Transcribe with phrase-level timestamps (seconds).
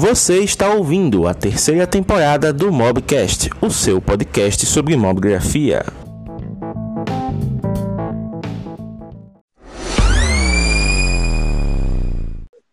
[0.00, 5.84] Você está ouvindo a terceira temporada do Mobcast, o seu podcast sobre mobgrafia.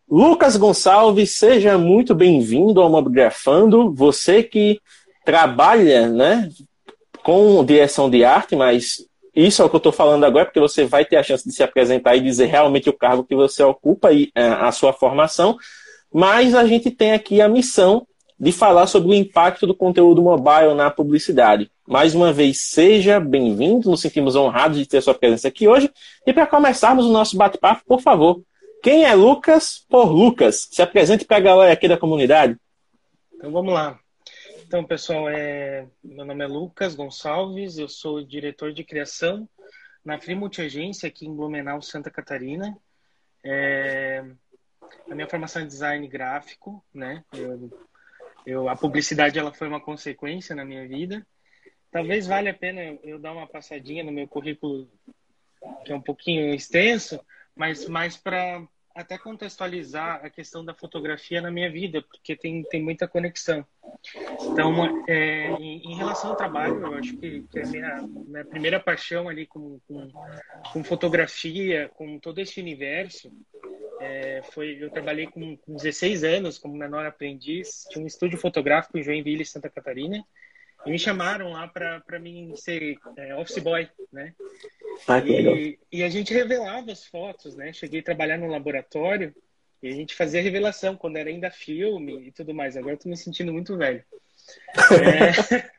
[0.08, 3.92] Lucas Gonçalves, seja muito bem-vindo ao Mobgrafando.
[3.92, 4.80] Você que
[5.26, 6.48] trabalha, né,
[7.24, 9.04] com direção de arte, mas
[9.36, 11.56] isso é o que eu estou falando agora, porque você vai ter a chance de
[11.56, 15.58] se apresentar e dizer realmente o cargo que você ocupa e é, a sua formação
[16.16, 18.08] mas a gente tem aqui a missão
[18.40, 21.70] de falar sobre o impacto do conteúdo mobile na publicidade.
[21.86, 25.92] Mais uma vez, seja bem-vindo, nos sentimos honrados de ter sua presença aqui hoje.
[26.26, 28.42] E para começarmos o nosso bate-papo, por favor,
[28.82, 30.70] quem é Lucas por Lucas?
[30.72, 32.56] Se apresente para a galera aqui da comunidade.
[33.36, 34.00] Então vamos lá.
[34.66, 35.86] Então, pessoal, é...
[36.02, 39.50] meu nome é Lucas Gonçalves, eu sou diretor de criação
[40.06, 42.74] na Free Multiagência aqui em Blumenau, Santa Catarina.
[43.44, 44.24] É...
[45.10, 47.24] A minha formação é design gráfico, né?
[47.34, 47.72] Eu,
[48.46, 51.26] eu, a publicidade ela foi uma consequência na minha vida.
[51.92, 54.90] Talvez valha a pena eu dar uma passadinha no meu currículo,
[55.86, 57.20] que é um pouquinho extenso,
[57.56, 62.82] mas mais para até contextualizar a questão da fotografia na minha vida, porque tem, tem
[62.82, 63.66] muita conexão.
[64.42, 68.80] Então, é, em, em, relação ao trabalho, eu acho que, que a minha, minha primeira
[68.80, 70.10] paixão ali com, com,
[70.72, 73.30] com fotografia, com todo esse universo,
[74.06, 78.98] é, foi, eu trabalhei com, com 16 anos como menor aprendiz, tinha um estúdio fotográfico
[78.98, 80.24] em Joinville, Santa Catarina,
[80.86, 84.36] e me chamaram lá para mim ser é, office boy, né?
[85.08, 87.74] Ah, e, e, a gente revelava as fotos, né?
[87.74, 89.36] Cheguei a trabalhar no laboratório
[89.82, 92.78] e a gente fazia revelação quando era ainda filme e tudo mais.
[92.78, 94.04] Agora eu tô me sentindo muito velho.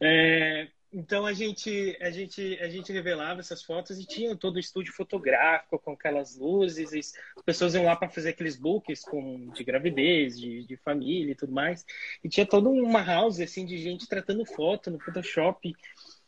[0.00, 0.68] é...
[0.92, 4.92] Então a gente, a gente, a gente revelava essas fotos e tinha todo o estúdio
[4.92, 6.92] fotográfico com aquelas luzes,
[7.36, 11.36] as pessoas iam lá para fazer aqueles books com, de gravidez, de, de família e
[11.36, 11.86] tudo mais.
[12.24, 15.72] E tinha toda uma house assim de gente tratando foto no Photoshop.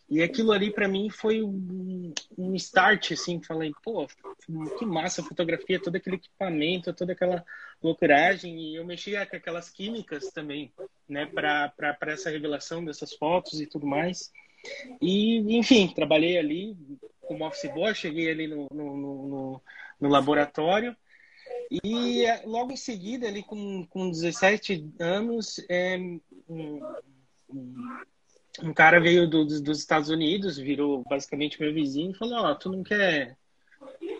[0.09, 4.07] E aquilo ali para mim foi um, um, start, assim, falei, pô,
[4.79, 7.43] que massa a fotografia, todo aquele equipamento, toda aquela
[7.83, 8.61] loucuragem.
[8.61, 10.71] E eu mexia com aquelas químicas também,
[11.09, 14.31] né, para essa revelação dessas fotos e tudo mais.
[15.01, 16.77] E, enfim, trabalhei ali
[17.21, 19.63] como office boy, cheguei ali no, no, no,
[20.01, 20.97] no laboratório.
[21.85, 25.97] E é, logo em seguida, ali com, com 17 anos, é,
[26.49, 26.81] um,
[28.63, 32.55] um, cara veio do, dos Estados Unidos, virou basicamente meu vizinho e falou: Ó, oh,
[32.55, 33.37] tu não quer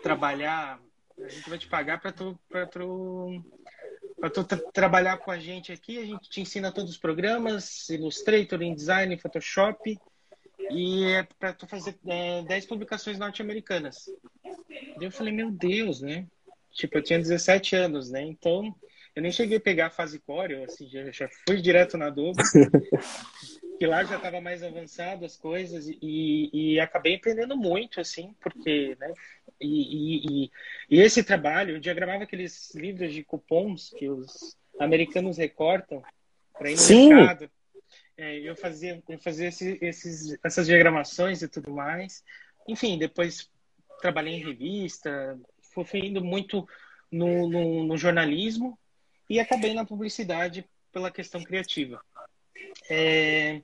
[0.01, 0.79] trabalhar?
[1.19, 3.43] A gente vai te pagar para tu, pra tu,
[4.19, 5.99] pra tu tra trabalhar com a gente aqui.
[5.99, 9.99] A gente te ensina todos os programas: Illustrator, InDesign, Photoshop
[10.71, 14.09] e é para tu fazer é, 10 publicações norte-americanas.
[14.99, 16.27] eu falei, meu Deus, né?
[16.71, 18.21] Tipo, eu tinha 17 anos, né?
[18.21, 18.75] Então,
[19.15, 22.41] eu nem cheguei a pegar a fase core, assim, já, já fui direto na Adobe.
[23.79, 28.95] que lá já estava mais avançado as coisas e, e acabei aprendendo muito, assim, porque,
[28.99, 29.13] né?
[29.59, 30.51] E, e,
[30.89, 36.01] e, esse trabalho, eu diagramava aqueles livros de cupons que os americanos recortam
[36.57, 37.13] para ir no Sim.
[37.13, 37.49] mercado
[38.17, 42.23] é, eu fazia, eu fazia esse, esses, essas diagramações e tudo mais.
[42.67, 43.49] Enfim, depois
[44.01, 45.39] trabalhei em revista,
[45.73, 46.67] fui indo muito
[47.11, 48.77] no, no, no jornalismo
[49.29, 52.03] e acabei na publicidade pela questão criativa.
[52.89, 53.61] É,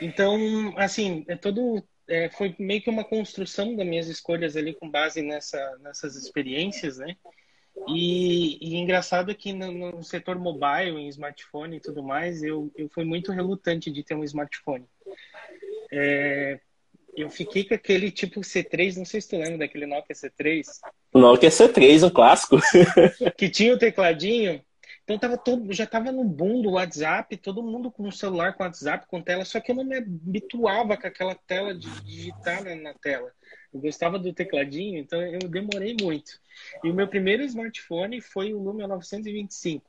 [0.00, 0.36] então,
[0.76, 5.22] assim, é todo é, foi meio que uma construção das minhas escolhas ali com base
[5.22, 7.16] nessa, nessas experiências, né?
[7.88, 12.88] E, e engraçado que no, no, setor mobile, em smartphone e tudo mais, eu, eu
[12.88, 14.86] fui muito relutante de ter um smartphone.
[15.92, 16.60] É,
[17.16, 20.64] eu fiquei com aquele tipo C3, não sei se tu lembra daquele Nokia C3.
[21.12, 22.58] O Nokia C3, um clássico.
[23.36, 24.62] que tinha o tecladinho.
[25.04, 28.64] Então tava todo, já tava no boom do WhatsApp, todo mundo com o celular com
[28.64, 32.74] WhatsApp, com tela, só que eu não me habituava com aquela tela de digitar na,
[32.74, 33.30] na tela.
[33.74, 36.38] Eu gostava do tecladinho, então eu demorei muito.
[36.84, 39.84] E o meu primeiro smartphone foi o Lumia 925,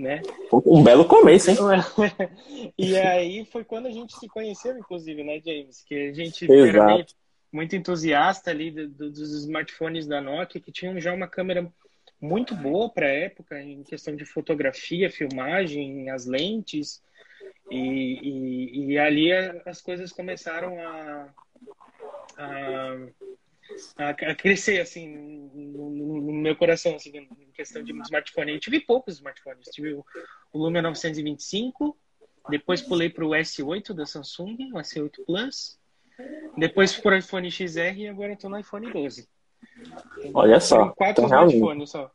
[0.00, 0.20] né?
[0.52, 1.56] Um belo começo, hein?
[2.76, 5.84] e aí foi quando a gente se conheceu, inclusive, né, James?
[5.86, 7.06] Que a gente era
[7.52, 11.72] muito entusiasta ali do, do, dos smartphones da Nokia, que tinham já uma câmera
[12.20, 17.00] muito boa para a época, em questão de fotografia, filmagem, as lentes.
[17.70, 19.32] E, e, e ali
[19.64, 21.28] as coisas começaram a,
[22.38, 28.52] a, a crescer, assim, no, no, meu coração, assim, em questão de smartphone.
[28.52, 29.68] Eu tive poucos smartphones.
[29.68, 30.04] Tive o,
[30.52, 31.96] o Lumia 925,
[32.50, 35.78] depois pulei para o S8 da Samsung, o S8 Plus,
[36.56, 39.28] depois para o iPhone XR e agora estou no iPhone 12.
[40.34, 40.90] Olha só.
[40.90, 42.10] Quatro então, smartphones só.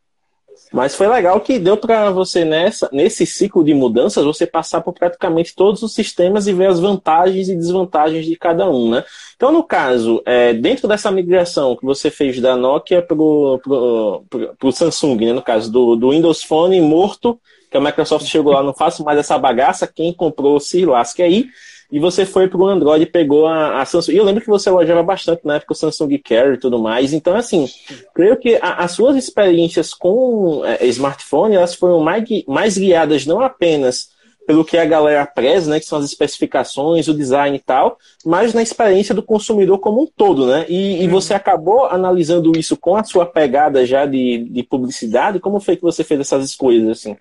[0.72, 4.94] Mas foi legal que deu para você, nessa, nesse ciclo de mudanças, você passar por
[4.94, 9.04] praticamente todos os sistemas e ver as vantagens e desvantagens de cada um, né?
[9.36, 15.26] Então, no caso, é, dentro dessa migração que você fez da Nokia para o Samsung,
[15.26, 17.40] né, no caso do, do Windows Phone morto,
[17.72, 21.48] que a Microsoft chegou lá, não faço mais essa bagaça, quem comprou se lasque aí
[21.92, 24.14] e você foi para o Android e pegou a, a, Samsung.
[24.14, 27.14] E eu lembro que você elogiava bastante na época o Samsung Care e tudo mais.
[27.14, 27.68] Então, assim,
[28.14, 33.42] creio que a, as suas experiências com é, smartphone, elas foram mais, mais guiadas não
[33.42, 34.10] apenas
[34.46, 38.52] pelo que a galera preza, né, que são as especificações, o design e tal, mas
[38.52, 40.66] na experiência do consumidor como um todo, né?
[40.68, 41.12] E, e uhum.
[41.12, 45.40] você acabou analisando isso com a sua pegada já de, de publicidade.
[45.40, 47.16] Como foi que você fez essas escolhas, assim?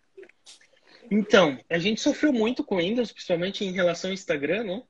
[1.10, 4.82] Então, a gente sofreu muito com Windows, principalmente em relação ao Instagram, né?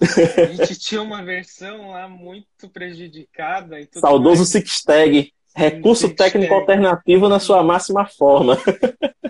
[0.00, 3.80] A gente tinha uma versão lá muito prejudicada.
[3.80, 5.32] E tudo Saudoso Sixtag.
[5.54, 6.60] Recurso Six técnico tag.
[6.60, 8.56] alternativo na sua máxima forma.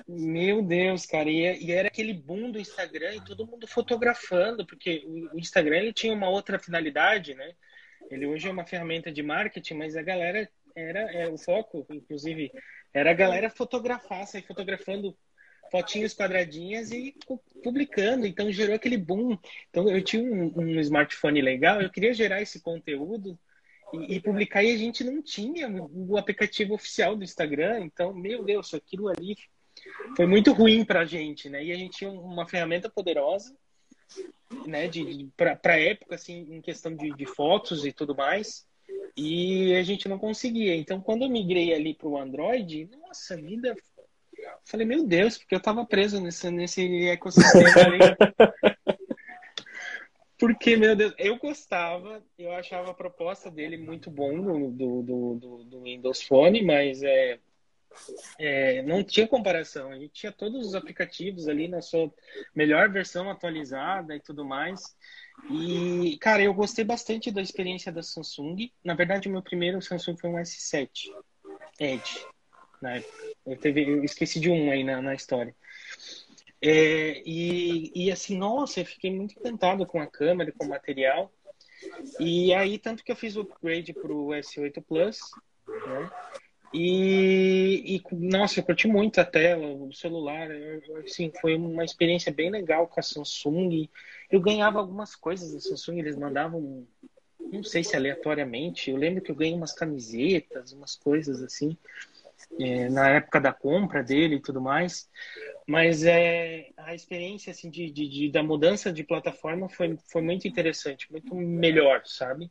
[0.06, 1.28] Meu Deus, cara.
[1.28, 5.92] E, e, era aquele boom do Instagram e todo mundo fotografando, porque o Instagram ele
[5.92, 7.52] tinha uma outra finalidade, né?
[8.10, 12.52] Ele hoje é uma ferramenta de marketing, mas a galera era, era o foco, inclusive,
[12.94, 15.16] era a galera fotografar, sair fotografando
[15.72, 17.16] fotinhos quadradinhas e
[17.64, 18.26] publicando.
[18.26, 19.38] Então gerou aquele boom.
[19.70, 23.38] Então eu tinha um, um smartphone legal, eu queria gerar esse conteúdo
[23.94, 27.80] e, e, publicar e a gente não tinha o aplicativo oficial do Instagram.
[27.80, 29.34] Então, meu Deus, aquilo ali
[30.14, 31.64] foi muito ruim para a gente, né?
[31.64, 33.56] E a gente tinha uma ferramenta poderosa,
[34.66, 34.86] né?
[34.88, 38.66] De, para época, assim, em questão de, de fotos e tudo mais.
[39.16, 40.74] E a gente não conseguia.
[40.74, 43.74] Então, quando eu migrei ali para o Android, nossa, a vida
[44.64, 47.98] Falei, meu Deus, porque eu tava preso nesse, nesse ecossistema ali.
[50.38, 55.64] porque, meu Deus, eu gostava, eu achava a proposta dele muito bom do, do, do,
[55.64, 57.38] do Windows Phone, mas é,
[58.38, 59.90] é, não tinha comparação.
[59.90, 62.12] A gente tinha todos os aplicativos ali na sua
[62.54, 64.96] melhor versão atualizada e tudo mais.
[65.50, 68.70] E, cara, eu gostei bastante da experiência da Samsung.
[68.84, 71.10] Na verdade, o meu primeiro Samsung foi um S7
[71.80, 72.26] Edge
[72.82, 73.32] na época.
[73.46, 75.54] Eu, teve, eu esqueci de um aí na, na história.
[76.60, 81.32] É, e, e assim, nossa, eu fiquei muito encantado com a câmera, com o material.
[82.20, 85.18] E aí, tanto que eu fiz o upgrade para o S8 Plus,
[85.66, 86.10] né?
[86.72, 90.48] E, e, nossa, eu curti muito a tela, o celular,
[91.04, 93.90] assim, foi uma experiência bem legal com a Samsung.
[94.30, 96.86] Eu ganhava algumas coisas da Samsung, eles mandavam,
[97.38, 101.76] não sei se aleatoriamente, eu lembro que eu ganhei umas camisetas, umas coisas assim
[102.60, 105.08] é, na época da compra dele e tudo mais.
[105.66, 110.46] Mas é, a experiência assim, de, de, de, da mudança de plataforma foi, foi muito
[110.46, 112.50] interessante, muito melhor, sabe?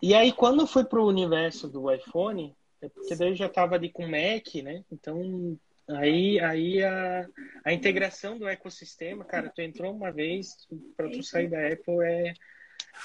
[0.00, 3.46] E aí, quando eu fui para o universo do iPhone, é porque daí eu já
[3.46, 4.84] estava ali com Mac, né?
[4.90, 5.58] Então,
[5.88, 7.28] aí, aí a,
[7.64, 12.34] a integração do ecossistema, cara, tu entrou uma vez, para tu sair da Apple é,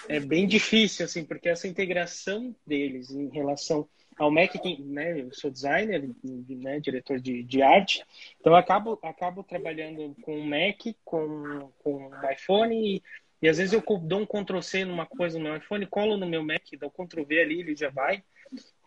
[0.08, 3.88] é bem difícil, assim, porque essa integração deles em relação
[4.18, 8.04] ao Mac, né, eu sou designer, né, diretor de, de arte,
[8.40, 13.04] então acabo, acabo trabalhando com o Mac, com, com o iPhone e,
[13.42, 16.28] e às vezes eu dou um Ctrl C numa coisa no meu iPhone, colo no
[16.28, 18.24] meu Mac, dou um Ctrl V ali, ele já vai.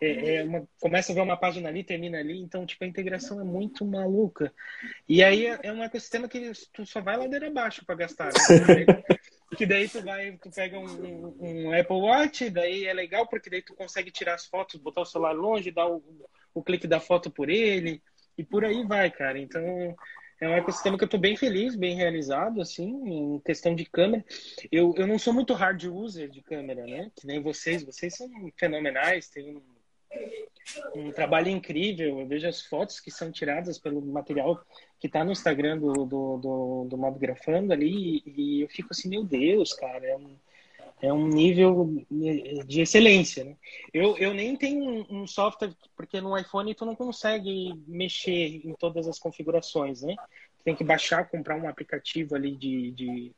[0.01, 3.41] É, é uma, começa a ver uma página ali, termina ali, então tipo, a integração
[3.41, 4.53] é muito maluca.
[5.07, 8.27] E aí é, é um ecossistema que tu só vai ladeira abaixo para gastar.
[8.27, 8.85] Né?
[9.55, 13.61] Que daí tu vai, tu pega um, um, Apple Watch, daí é legal porque daí
[13.61, 16.03] tu consegue tirar as fotos, botar o celular longe, dar o,
[16.53, 18.01] o clique da foto por ele
[18.37, 19.39] e por aí vai, cara.
[19.39, 19.95] Então
[20.39, 24.23] é um ecossistema que eu tô bem feliz, bem realizado, assim, em questão de câmera.
[24.71, 27.11] Eu, eu não sou muito hard user de câmera, né?
[27.15, 29.76] Que nem vocês, vocês são fenomenais, tem um
[30.95, 32.19] um trabalho incrível.
[32.19, 34.61] Eu vejo as fotos que são tiradas pelo material
[34.99, 39.09] que está no Instagram do, do, do, do Mob Grafando ali e eu fico assim,
[39.09, 40.35] meu Deus, cara, é um,
[41.01, 42.03] é um nível
[42.65, 43.55] de excelência, né?
[43.93, 49.07] Eu, eu nem tenho um, software, porque no iPhone tu não consegue mexer em todas
[49.07, 50.15] as configurações, né?
[50.63, 53.31] Tem que baixar, comprar um aplicativo ali de, de,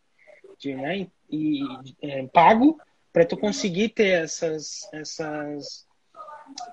[0.57, 1.07] de né?
[1.29, 1.61] E,
[2.01, 2.79] é, pago
[3.11, 5.85] para tu conseguir ter essas, essas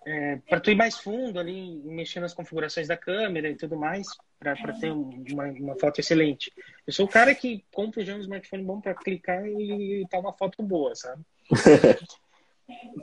[0.05, 4.07] é, para tu ir mais fundo ali, mexer nas configurações da câmera e tudo mais,
[4.39, 6.53] para ter uma, uma, foto excelente.
[6.87, 10.33] Eu sou o cara que compra já um smartphone bom para clicar e tá uma
[10.33, 11.23] foto boa, sabe?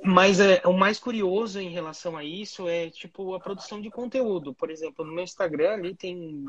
[0.03, 4.53] Mas é, o mais curioso em relação a isso é tipo a produção de conteúdo.
[4.53, 6.43] Por exemplo, no meu Instagram ali tem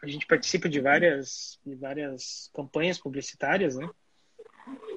[0.00, 3.88] a gente participa de várias de várias campanhas publicitárias, né?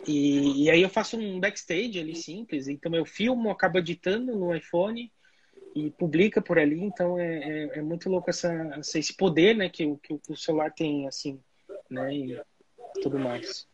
[0.08, 2.68] E, e, aí eu faço um backstage ali simples.
[2.68, 5.12] Então eu filmo, acabo editando no iPhone
[5.76, 9.94] e publica por ali, então é, é, é muito louco essa, esse poder, né, que,
[10.02, 11.38] que o celular tem, assim,
[11.90, 12.42] né, e
[13.04, 13.68] tudo mais.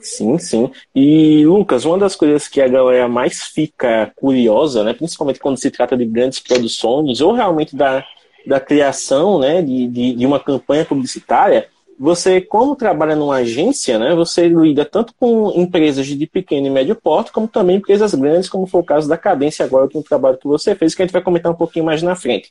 [0.00, 0.70] Sim, sim.
[0.94, 5.70] E, Lucas, uma das coisas que a galera mais fica curiosa, né, principalmente quando se
[5.70, 8.04] trata de grandes produções, ou realmente da,
[8.44, 11.68] da criação né, de, de, de uma campanha publicitária,
[12.02, 16.94] você, como trabalha numa agência, né, você lida tanto com empresas de pequeno e médio
[16.96, 20.02] porte, como também empresas grandes, como foi o caso da Cadência agora, que é um
[20.02, 22.50] trabalho que você fez, que a gente vai comentar um pouquinho mais na frente.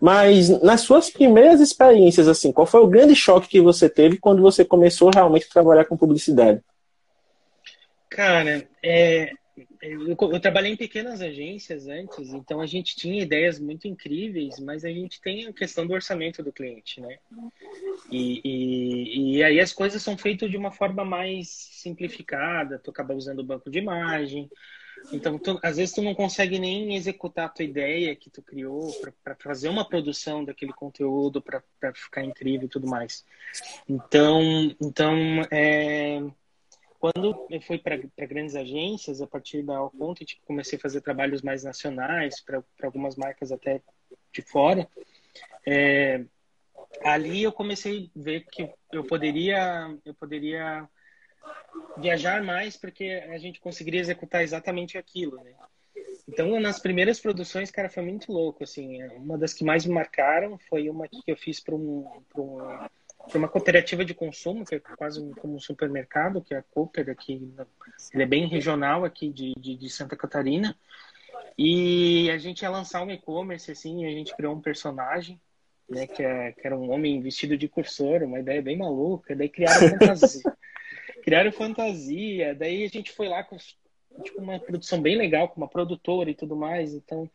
[0.00, 4.40] Mas nas suas primeiras experiências, assim, qual foi o grande choque que você teve quando
[4.40, 6.62] você começou realmente a trabalhar com publicidade?
[8.08, 9.30] Cara, é,
[9.82, 14.84] eu, eu, trabalhei em pequenas agências antes, então a gente tinha ideias muito incríveis, mas
[14.84, 17.18] a gente tem a questão do orçamento do cliente, né?
[18.10, 23.14] E, e, e aí as coisas são feitas de uma forma mais simplificada, tu acaba
[23.14, 24.50] usando o banco de imagem,
[25.12, 28.90] então tu, às vezes tu não consegue nem executar a tua ideia que tu criou
[29.22, 31.62] para fazer uma produção daquele conteúdo para
[31.94, 33.24] ficar incrível e tudo mais.
[33.88, 34.42] Então,
[34.80, 35.14] então
[35.50, 36.22] é
[36.98, 41.42] quando eu fui para grandes agências, a partir da All Content, comecei a fazer trabalhos
[41.42, 43.82] mais nacionais, para algumas marcas até
[44.32, 44.88] de fora,
[45.66, 46.24] é,
[47.02, 50.88] ali eu comecei a ver que eu poderia, eu poderia
[51.98, 55.54] viajar mais porque a gente conseguiria executar exatamente aquilo, né?
[56.28, 59.00] Então, nas primeiras produções, cara, foi muito louco, assim.
[59.14, 62.04] Uma das que mais me marcaram foi uma que eu fiz para um,
[62.36, 62.58] um
[63.30, 67.10] tem uma cooperativa de consumo, que é quase como um supermercado, que é a Cooper
[67.10, 67.52] aqui.
[68.12, 70.76] Ele é bem regional aqui de, de, de Santa Catarina.
[71.58, 75.40] E a gente ia lançar um e-commerce, assim, e a gente criou um personagem,
[75.88, 79.34] né, que, é, que era um homem vestido de cursor, uma ideia bem maluca.
[79.34, 80.56] Daí criaram fantasia.
[81.22, 82.54] criaram fantasia.
[82.54, 83.56] Daí a gente foi lá com
[84.22, 86.94] tipo, uma produção bem legal, com uma produtora e tudo mais.
[86.94, 87.28] Então,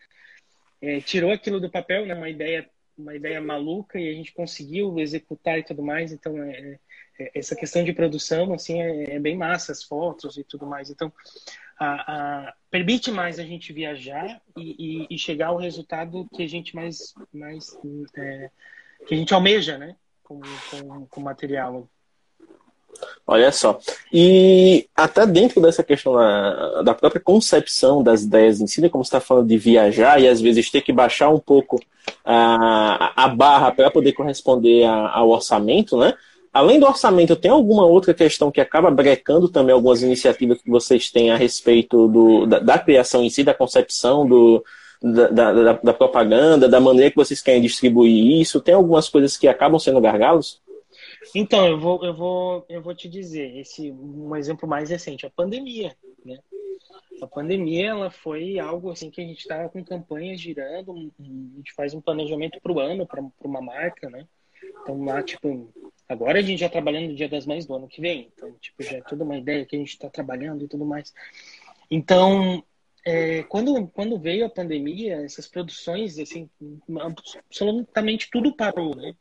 [0.81, 2.69] é, tirou aquilo do papel, né, uma ideia
[3.01, 6.11] uma ideia maluca e a gente conseguiu executar e tudo mais.
[6.11, 6.79] Então, é,
[7.19, 10.89] é, essa questão de produção, assim, é, é, bem massa, as fotos e tudo mais.
[10.89, 11.11] Então,
[11.79, 16.47] a, a, permite mais a gente viajar e, e, e, chegar ao resultado que a
[16.47, 17.77] gente mais, mais
[18.15, 18.49] é,
[19.07, 21.89] que a gente almeja, né, com, com, com material.
[23.25, 23.79] Olha só.
[24.11, 29.03] E até dentro dessa questão da, da própria concepção das ideias em si, né, como
[29.03, 31.79] você está falando de viajar e às vezes ter que baixar um pouco
[32.25, 36.13] a, a barra para poder corresponder a, ao orçamento, né?
[36.53, 41.09] Além do orçamento, tem alguma outra questão que acaba brecando também algumas iniciativas que vocês
[41.09, 44.61] têm a respeito do, da, da criação em si, da concepção, do,
[45.01, 48.59] da, da, da, propaganda, da maneira que vocês querem distribuir isso?
[48.59, 50.59] Tem algumas coisas que acabam sendo gargalos?
[51.35, 55.29] Então, eu vou, eu vou, eu vou te dizer, esse um exemplo mais recente, a
[55.29, 56.39] pandemia, né?
[57.21, 61.73] A pandemia, ela foi algo assim que a gente estava com campanhas girando, a gente
[61.73, 64.27] faz um planejamento para o ano, para uma marca, né?
[64.81, 65.71] Então, lá, tipo,
[66.09, 68.81] agora a gente já trabalhando no Dia das Mães do ano que vem, então, tipo,
[68.81, 71.13] já é toda uma ideia que a gente está trabalhando e tudo mais.
[71.89, 72.63] Então,
[73.05, 76.49] é, quando, quando veio a pandemia, essas produções, assim,
[76.99, 79.15] absolutamente tudo parou, né?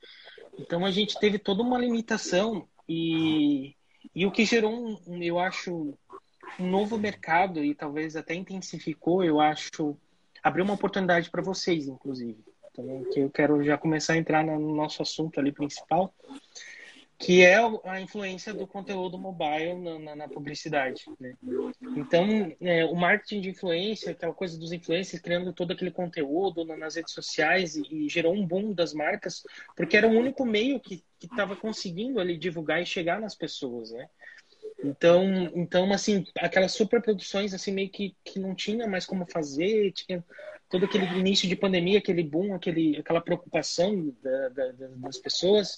[0.61, 3.75] Então a gente teve toda uma limitação e,
[4.15, 5.97] e o que gerou, um, eu acho,
[6.59, 9.97] um novo mercado e talvez até intensificou, eu acho,
[10.43, 12.45] abriu uma oportunidade para vocês, inclusive.
[12.71, 16.15] Então, que eu quero já começar a entrar no nosso assunto ali principal,
[17.21, 21.05] que é a influência do conteúdo mobile na, na, na publicidade.
[21.21, 21.35] Né?
[21.95, 26.95] Então, é, o marketing de influência, aquela coisa dos influencers criando todo aquele conteúdo nas
[26.95, 29.43] redes sociais e, e gerou um boom das marcas,
[29.77, 34.09] porque era o único meio que estava conseguindo ali divulgar e chegar nas pessoas, né?
[34.83, 35.23] Então,
[35.55, 40.25] então assim, aquelas superproduções assim meio que, que não tinha mais como fazer, tinha
[40.71, 45.77] todo aquele início de pandemia, aquele boom, aquele, aquela preocupação da, da, das pessoas.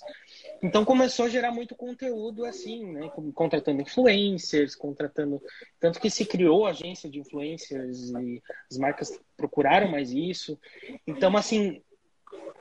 [0.63, 3.11] Então começou a gerar muito conteúdo assim, né?
[3.35, 5.43] Contratando influencers, contratando.
[5.81, 10.61] Tanto que se criou agência de influencers e as marcas procuraram mais isso.
[11.07, 11.83] Então, assim,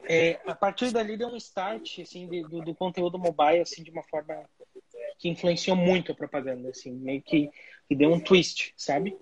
[0.07, 3.91] é, a partir dali deu um start assim, de, do, do, conteúdo mobile assim, de
[3.91, 4.50] uma forma
[5.19, 7.50] que influenciou muito a propaganda, assim, meio que,
[7.88, 9.17] que deu um twist, sabe?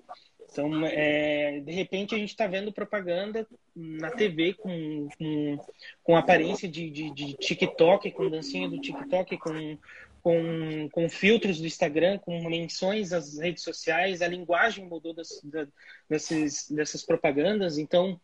[0.51, 5.59] Então, é, de repente, a gente está vendo propaganda na TV com, com,
[6.03, 9.77] com aparência de, de, de, TikTok, com dancinha do TikTok, com,
[10.23, 15.67] com, com filtros do Instagram, com menções às redes sociais, a linguagem mudou das, da,
[16.09, 17.77] dessas, dessas propagandas.
[17.77, 18.19] Então,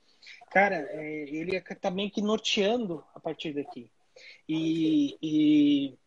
[0.49, 3.91] cara, é, ele está meio que norteando a partir daqui.
[4.49, 5.97] E, e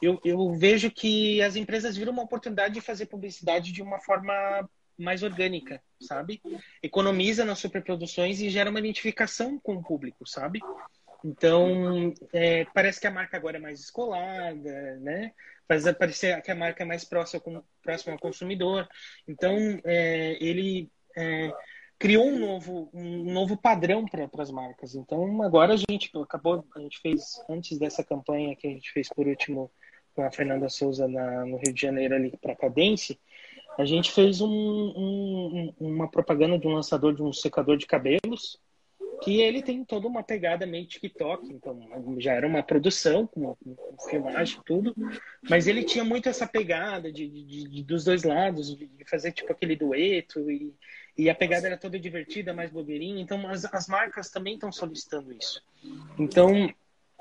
[0.00, 4.68] eu, eu vejo que as empresas viram uma oportunidade de fazer publicidade de uma forma
[5.02, 6.40] mais orgânica, sabe?
[6.82, 10.60] Economiza nas superproduções e gera uma identificação com o público, sabe?
[11.24, 15.32] Então, é, parece que a marca agora é mais escolada, né?
[15.68, 18.88] Faz parecer que a marca é mais próxima, próxima ao consumidor.
[19.26, 21.52] Então, é, ele é,
[21.98, 24.96] criou um novo, um novo padrão para as marcas.
[24.96, 29.08] Então, agora a gente acabou, a gente fez, antes dessa campanha que a gente fez
[29.08, 29.70] por último
[30.14, 33.18] com a Fernanda Souza na, no Rio de Janeiro ali para a Cadence,
[33.78, 38.60] a gente fez um, um, uma propaganda de um lançador de um secador de cabelos
[39.22, 41.80] que ele tem toda uma pegada meio TikTok, então
[42.18, 44.92] já era uma produção com, com filmagem tudo,
[45.48, 49.52] mas ele tinha muito essa pegada de, de, de dos dois lados, de, fazer tipo
[49.52, 50.74] aquele dueto e,
[51.16, 55.32] e a pegada era toda divertida, mais blogueirinha, então as, as marcas também estão solicitando
[55.32, 55.62] isso.
[56.18, 56.68] Então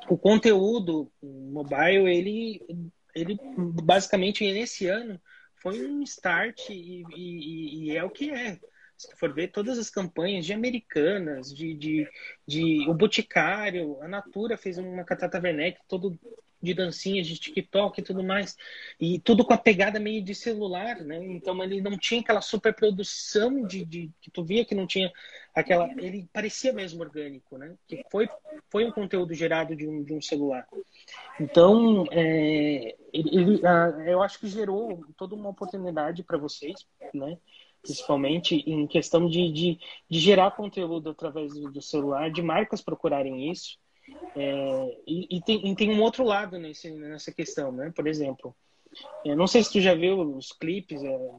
[0.10, 3.38] o conteúdo mobile ele ele
[3.84, 5.22] basicamente nesse ano
[5.62, 8.60] foi um start e, e, e é o que é
[8.98, 12.08] se for ver todas as campanhas de Americanas, de, de,
[12.48, 16.20] de o Boticário, a Natura fez uma Catata Werneck todo
[16.62, 18.56] de dancinhas de TikTok e tudo mais.
[19.00, 21.18] E tudo com a pegada meio de celular, né?
[21.26, 25.12] Então ele não tinha aquela superprodução de, de que tu via que não tinha
[25.56, 25.90] aquela.
[25.98, 27.74] Ele parecia mesmo orgânico, né?
[27.88, 28.30] Que foi,
[28.70, 30.68] foi um conteúdo gerado de um, de um celular.
[31.42, 33.62] Então, é, ele,
[34.06, 37.36] eu acho que gerou toda uma oportunidade para vocês, né?
[37.82, 43.50] principalmente em questão de, de, de gerar conteúdo através do, do, celular, de marcas procurarem
[43.50, 43.80] isso.
[44.36, 47.92] É, e, e, tem, e, tem, um outro lado nesse, nessa questão, né?
[47.96, 48.56] Por exemplo,
[49.26, 51.32] eu não sei se tu já viu os clipes, é,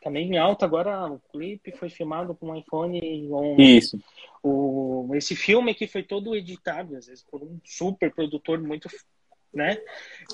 [0.00, 3.98] também em alta agora o clipe foi filmado com um iPhone um, Isso.
[4.42, 8.88] O, esse filme aqui foi todo editado, às vezes, por um super produtor muito
[9.54, 9.78] né?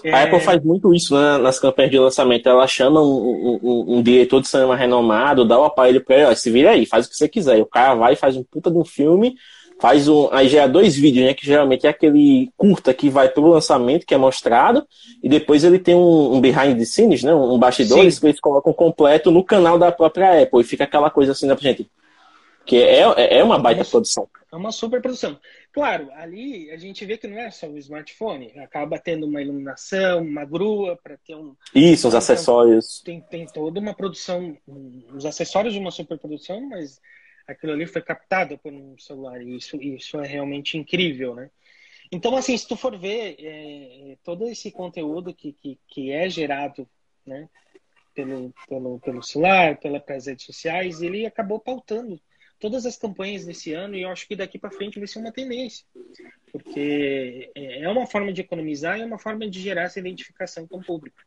[0.05, 0.13] É...
[0.13, 2.49] A Apple faz muito isso né, nas campanhas de lançamento.
[2.49, 6.35] Ela chama um, um, um diretor de cinema renomado, dá o aparelho para ele, ó,
[6.35, 7.59] se vira aí, faz o que você quiser.
[7.59, 9.35] E o cara vai e faz um puta de um filme,
[9.81, 10.29] faz um.
[10.33, 11.35] Aí gera dois vídeos, né?
[11.35, 14.87] Que geralmente é aquele curta que vai pro lançamento, que é mostrado,
[15.23, 17.35] e depois ele tem um, um behind the scenes, né?
[17.35, 20.61] Um bastidores que eles colocam completo no canal da própria Apple.
[20.61, 21.89] E fica aquela coisa assim, né, gente?
[22.65, 24.29] Que é, é, é uma baita produção.
[24.51, 25.39] É uma super produção.
[25.73, 30.23] Claro, ali a gente vê que não é só o smartphone, acaba tendo uma iluminação,
[30.23, 31.55] uma grua para ter um.
[31.75, 33.03] Isso, os então, acessórios.
[33.05, 34.57] Tem, tem toda uma produção,
[35.15, 36.99] os acessórios de uma superprodução, mas
[37.49, 41.51] aquilo ali foi captado por um celular e isso, isso é realmente incrível, né?
[42.13, 46.89] Então, assim, se tu for ver é, todo esse conteúdo que, que, que é gerado,
[47.27, 47.49] né,
[48.15, 52.21] pelo, pelo, pelo celular, pelas redes sociais, ele acabou pautando
[52.59, 55.33] todas as campanhas desse ano e eu acho que daqui para frente vai ser uma
[55.33, 55.87] tendência,
[56.51, 60.67] porque é, é uma forma de economizar e é uma forma de gerar essa identificação
[60.67, 61.21] com o público.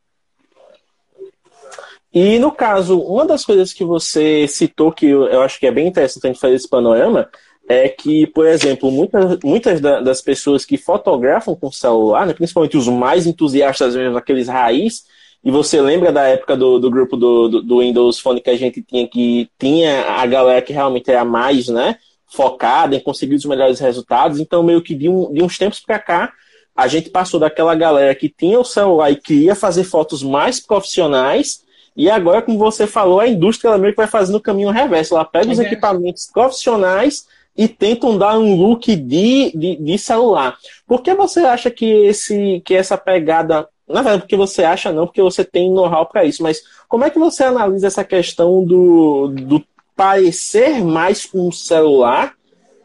[2.13, 5.87] E no caso, uma das coisas que você citou que eu acho que é bem
[5.87, 7.29] interessante fazer esse panorama
[7.69, 12.87] é que, por exemplo, muitas, muitas das pessoas que fotografam com celular, né, principalmente os
[12.87, 15.03] mais entusiastas mesmo, aqueles raiz,
[15.43, 18.57] e você lembra da época do, do grupo do, do, do, Windows Phone que a
[18.57, 23.45] gente tinha que tinha a galera que realmente era mais, né, focada em conseguir os
[23.45, 24.39] melhores resultados.
[24.39, 26.33] Então, meio que de, um, de uns tempos para cá,
[26.75, 31.63] a gente passou daquela galera que tinha o celular e queria fazer fotos mais profissionais.
[31.95, 35.15] E agora, como você falou, a indústria ela meio que vai fazendo o caminho reverso.
[35.15, 35.63] Ela pega os é.
[35.63, 40.57] equipamentos profissionais e tentam dar um look de, de, de, celular.
[40.87, 45.05] Por que você acha que, esse, que essa pegada na verdade, porque você acha não,
[45.05, 46.41] porque você tem know-how para isso.
[46.41, 49.63] Mas como é que você analisa essa questão do, do
[49.95, 52.33] parecer mais com o celular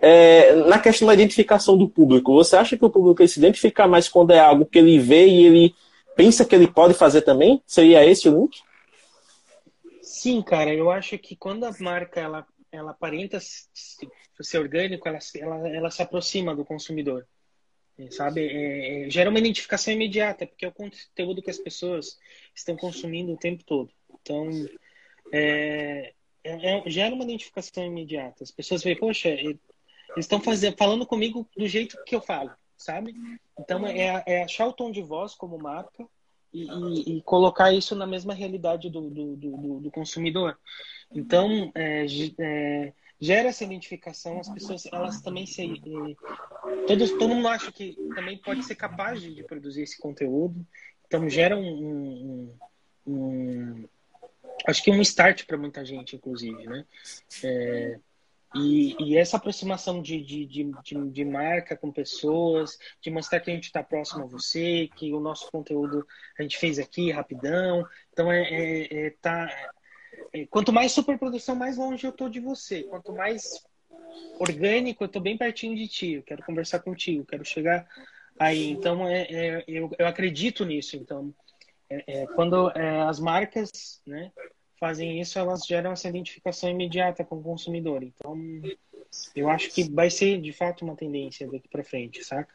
[0.01, 2.35] é, na questão da identificação do público?
[2.35, 5.47] Você acha que o público se identifica mais quando é algo que ele vê e
[5.47, 5.75] ele
[6.15, 7.63] pensa que ele pode fazer também?
[7.67, 8.61] Seria esse o link?
[10.03, 10.73] Sim, cara.
[10.73, 16.03] Eu acho que quando a marca ela, ela aparenta ser orgânico, ela, ela, ela se
[16.03, 17.27] aproxima do consumidor
[18.11, 18.47] sabe?
[18.47, 22.19] É, é, gera uma identificação imediata, porque é o conteúdo que as pessoas
[22.55, 23.91] estão consumindo o tempo todo.
[24.21, 24.49] Então,
[25.33, 26.13] é,
[26.45, 28.45] é, é gera uma identificação imediata.
[28.45, 29.31] As pessoas veem, poxa,
[30.17, 33.15] eles estão fazendo, falando comigo do jeito que eu falo, sabe?
[33.59, 36.07] Então, é, é achar o tom de voz como marca
[36.53, 40.59] e, e, e colocar isso na mesma realidade do, do, do, do consumidor.
[41.13, 42.07] Então, é,
[43.21, 45.83] gera essa identificação, as pessoas elas também se
[46.87, 50.67] todos todo mundo acha que também pode ser capaz de, de produzir esse conteúdo,
[51.07, 52.55] então gera um, um,
[53.07, 53.89] um
[54.67, 56.85] acho que um start para muita gente, inclusive, né?
[57.45, 57.99] É,
[58.55, 63.55] e, e, essa aproximação de, de, de, de, marca com pessoas, de mostrar que a
[63.55, 66.07] gente está próximo a você, que o nosso conteúdo
[66.39, 67.85] a gente fez aqui rapidão.
[68.13, 69.49] Então, é, é, é tá,
[70.49, 72.85] quanto mais superprodução, mais longe eu tô de você.
[72.85, 73.63] Quanto mais
[74.39, 76.13] orgânico, eu tô bem pertinho de ti.
[76.15, 77.87] Eu quero conversar contigo, quero chegar
[78.39, 78.71] aí.
[78.71, 80.97] Então, é, é eu, eu acredito nisso.
[80.97, 81.35] Então,
[81.89, 84.33] é, é, quando é, as marcas né,
[84.79, 88.03] fazem isso, elas geram essa identificação imediata com o consumidor.
[88.03, 88.37] Então,
[89.35, 92.55] eu acho que vai ser de fato uma tendência daqui para frente, saca?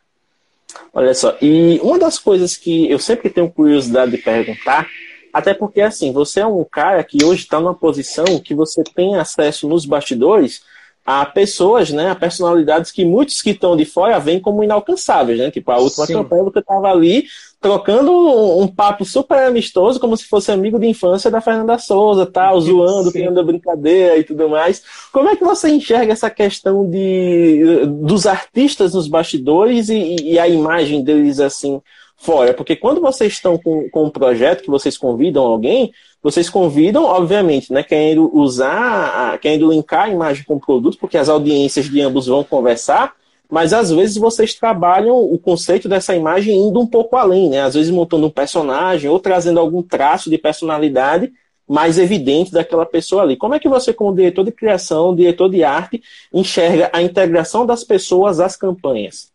[0.93, 4.87] Olha só, e uma das coisas que eu sempre tenho curiosidade de perguntar,
[5.33, 9.15] até porque assim, você é um cara que hoje está numa posição que você tem
[9.15, 10.63] acesso nos bastidores
[11.05, 15.49] a pessoas, né, a personalidades que muitos que estão de fora veem como inalcançáveis, né?
[15.49, 16.13] Tipo, a última Sim.
[16.13, 17.25] campanha você estava ali
[17.59, 22.25] trocando um, um, papo super amistoso, como se fosse amigo de infância da Fernanda Souza,
[22.25, 24.83] tal, zoando, criando brincadeira e tudo mais.
[25.11, 30.47] Como é que você enxerga essa questão de dos artistas nos bastidores e, e a
[30.47, 31.81] imagem deles assim
[32.21, 32.53] fora?
[32.53, 37.73] Porque quando vocês estão com, com um projeto que vocês convidam alguém, vocês convidam, obviamente,
[37.73, 42.27] né, querendo usar, querendo linkar a imagem com o produto, porque as audiências de ambos
[42.27, 43.13] vão conversar,
[43.49, 47.61] mas às vezes vocês trabalham o conceito dessa imagem indo um pouco além, né?
[47.61, 51.31] Às vezes montando um personagem ou trazendo algum traço de personalidade
[51.67, 53.35] mais evidente daquela pessoa ali.
[53.35, 56.01] Como é que você, como diretor de criação, diretor de arte,
[56.33, 59.30] enxerga a integração das pessoas às campanhas?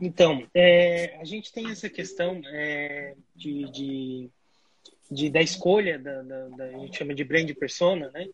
[0.00, 4.30] Então, é, a gente tem essa questão é, de, de
[5.10, 8.26] de, da escolha da, da, da, a gente chama de brand persona, né?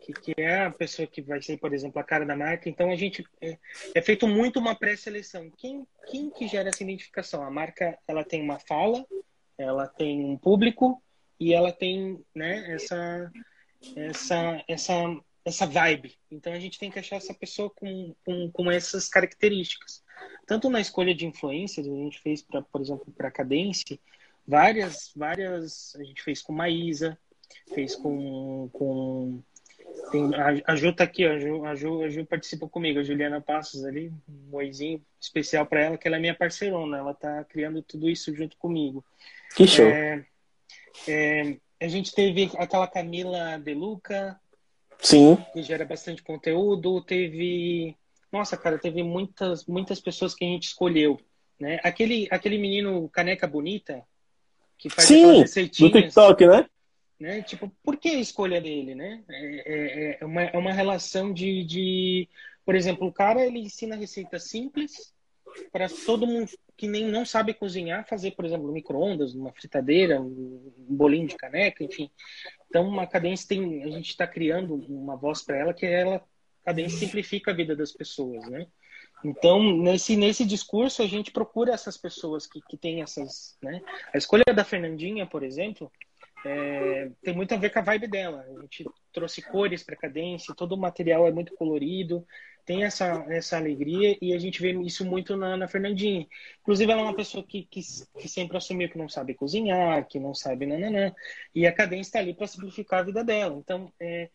[0.00, 2.68] Que, que, é a pessoa que vai ser, por exemplo, a cara da marca.
[2.68, 3.58] Então a gente é,
[3.94, 5.50] é feito muito uma pré-seleção.
[5.56, 7.42] Quem, quem que gera essa identificação?
[7.42, 9.04] A marca ela tem uma fala,
[9.56, 11.02] ela tem um público
[11.38, 12.72] e ela tem, né?
[12.74, 13.30] Essa
[13.94, 14.94] essa essa
[15.44, 16.16] essa vibe.
[16.30, 20.02] Então a gente tem que achar essa pessoa com, com, com essas características.
[20.46, 24.00] Tanto na escolha de influências, a gente fez, pra, por exemplo, para a Cadence,
[24.46, 25.94] várias, várias.
[25.96, 27.18] A gente fez com Maísa,
[27.74, 28.68] fez com.
[28.72, 29.42] com
[30.10, 33.02] tem, a, a Ju tá aqui, a Ju, a, Ju, a Ju participa comigo, a
[33.02, 37.44] Juliana Passos ali, um oizinho especial para ela, que ela é minha parceirona, ela tá
[37.44, 39.04] criando tudo isso junto comigo.
[39.56, 39.86] Que show!
[39.86, 40.24] É,
[41.08, 44.38] é, a gente teve aquela Camila Deluca,
[44.98, 45.36] Sim.
[45.52, 47.96] que gera bastante conteúdo, teve.
[48.36, 51.18] Nossa, cara, teve muitas, muitas pessoas que a gente escolheu.
[51.58, 51.80] Né?
[51.82, 54.02] Aquele, aquele menino caneca bonita,
[54.76, 55.92] que faz Sim, receitinhas.
[55.94, 56.66] No TikTok, né?
[57.18, 57.42] né?
[57.42, 59.24] Tipo, por que a escolha dele, né?
[59.26, 62.28] É, é, é, uma, é uma relação de, de...
[62.62, 65.14] Por exemplo, o cara, ele ensina receitas simples
[65.72, 70.70] para todo mundo que nem não sabe cozinhar, fazer, por exemplo, micro-ondas, uma fritadeira, um
[70.90, 72.10] bolinho de caneca, enfim.
[72.68, 73.82] Então, uma cadência tem...
[73.82, 76.22] A gente está criando uma voz para ela que ela...
[76.66, 78.66] A cadência simplifica a vida das pessoas, né?
[79.24, 83.56] Então, nesse, nesse discurso, a gente procura essas pessoas que, que têm essas.
[83.62, 83.80] Né?
[84.12, 85.90] A escolha da Fernandinha, por exemplo,
[86.44, 88.44] é, tem muito a ver com a vibe dela.
[88.48, 92.26] A gente trouxe cores para cadência, todo o material é muito colorido,
[92.66, 96.26] tem essa, essa alegria e a gente vê isso muito na, na Fernandinha.
[96.60, 97.80] Inclusive, ela é uma pessoa que, que,
[98.18, 101.14] que, sempre assumiu que não sabe cozinhar, que não sabe nananã,
[101.54, 103.56] e a cadência está ali para simplificar a vida dela.
[103.56, 104.28] Então, é,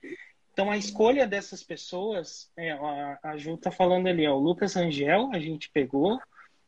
[0.53, 4.75] então, a escolha dessas pessoas, é, a, a Ju tá falando ali, ó, o Lucas
[4.75, 6.19] Angel, a gente pegou,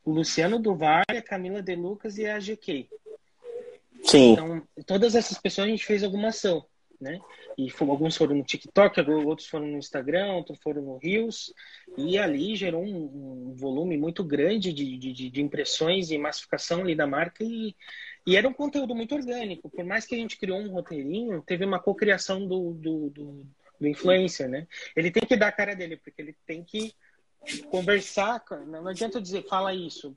[0.06, 2.90] o Luciano Duval, a Camila De Lucas e a GK.
[4.04, 4.34] Sim.
[4.34, 6.66] Então, todas essas pessoas a gente fez alguma ação,
[7.00, 7.20] né?
[7.58, 11.54] E alguns foram no TikTok, outros foram no Instagram, outros foram no Reels,
[11.98, 16.96] e ali gerou um, um volume muito grande de, de, de, impressões e massificação ali
[16.96, 17.76] da marca, e,
[18.26, 19.70] e era um conteúdo muito orgânico.
[19.70, 23.46] Por mais que a gente criou um roteirinho, teve uma cocriação do, do, do
[23.84, 24.66] do influencer, né?
[24.96, 26.94] Ele tem que dar a cara dele, porque ele tem que
[27.70, 28.42] conversar.
[28.66, 30.16] Não adianta dizer, fala isso.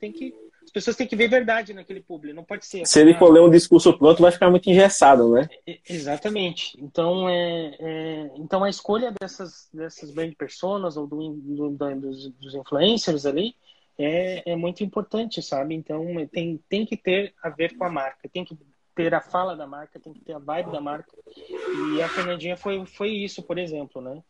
[0.00, 2.86] Tem que, as pessoas têm que ver verdade naquele público, não pode ser.
[2.86, 5.48] Se ele for ler um discurso pronto, vai ficar muito engessado, né?
[5.88, 6.76] Exatamente.
[6.80, 12.54] Então, é, é então a escolha dessas, dessas brand personas ou do, do, dos, dos
[12.54, 13.54] influencers ali
[13.98, 15.74] é, é muito importante, sabe?
[15.74, 18.56] Então, tem, tem que ter a ver com a marca, tem que
[18.94, 21.12] ter a fala da marca, tem que ter a vibe da marca.
[21.36, 24.22] E a Fernandinha foi, foi isso, por exemplo, né?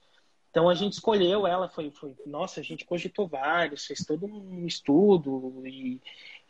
[0.54, 4.64] Então a gente escolheu ela, foi, foi nossa, a gente cogitou vários, fez todo um
[4.64, 6.00] estudo e,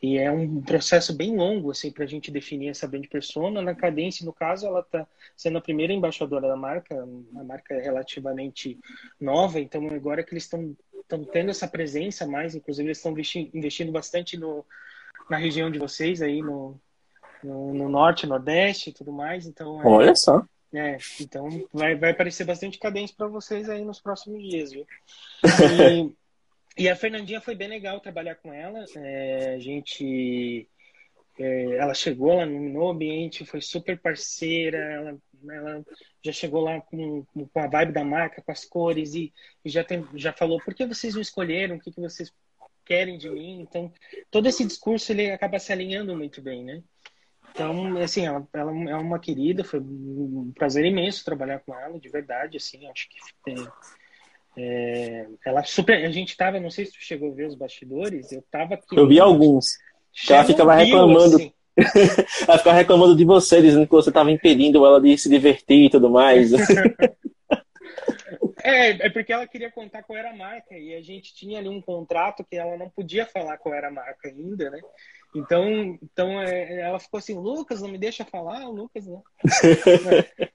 [0.02, 3.62] e é um processo bem longo assim para a gente definir essa brand persona.
[3.62, 7.02] Na Cadência, no caso, ela está sendo a primeira embaixadora da marca,
[7.34, 8.78] a marca é relativamente
[9.18, 10.76] nova, então agora que eles estão
[11.32, 13.14] tendo essa presença mais, inclusive eles estão
[13.54, 14.66] investindo bastante no,
[15.30, 16.78] na região de vocês aí no,
[17.44, 19.46] no, no norte, nordeste e tudo mais.
[19.46, 20.44] Então, é, Olha só.
[20.72, 24.86] É, então vai, vai aparecer bastante cadência para vocês aí nos próximos dias, viu?
[26.76, 28.84] E, e, a Fernandinha foi bem legal trabalhar com ela.
[28.96, 30.68] É, a gente.
[31.38, 35.16] É, ela chegou, ela iluminou o ambiente, foi super parceira, ela
[35.50, 35.84] ela
[36.22, 39.32] já chegou lá com, com a vibe da marca, com as cores e,
[39.64, 42.32] e já, tem, já falou por que vocês me escolheram, o que, que vocês
[42.84, 43.60] querem de mim.
[43.60, 43.92] Então,
[44.30, 46.82] todo esse discurso ele acaba se alinhando muito bem, né?
[47.54, 52.08] Então, assim, ela, ela é uma querida, foi um prazer imenso trabalhar com ela, de
[52.08, 53.16] verdade, assim, acho que
[53.48, 53.54] é,
[54.56, 58.32] é, ela super, a gente tava, não sei se tu chegou a ver os bastidores,
[58.32, 58.98] eu tava aqui.
[58.98, 59.78] Eu vi alguns.
[60.28, 61.36] Ela ficava reclamando.
[61.36, 61.52] Assim.
[62.48, 65.90] ela ficava reclamando de você, dizendo que você estava impedindo ela de se divertir e
[65.90, 66.50] tudo mais.
[68.64, 71.68] é, é porque ela queria contar qual era a marca e a gente tinha ali
[71.68, 74.80] um contrato que ela não podia falar qual era a marca ainda, né?
[75.34, 79.22] Então, então é, ela ficou assim, Lucas, não me deixa falar, Lucas, não.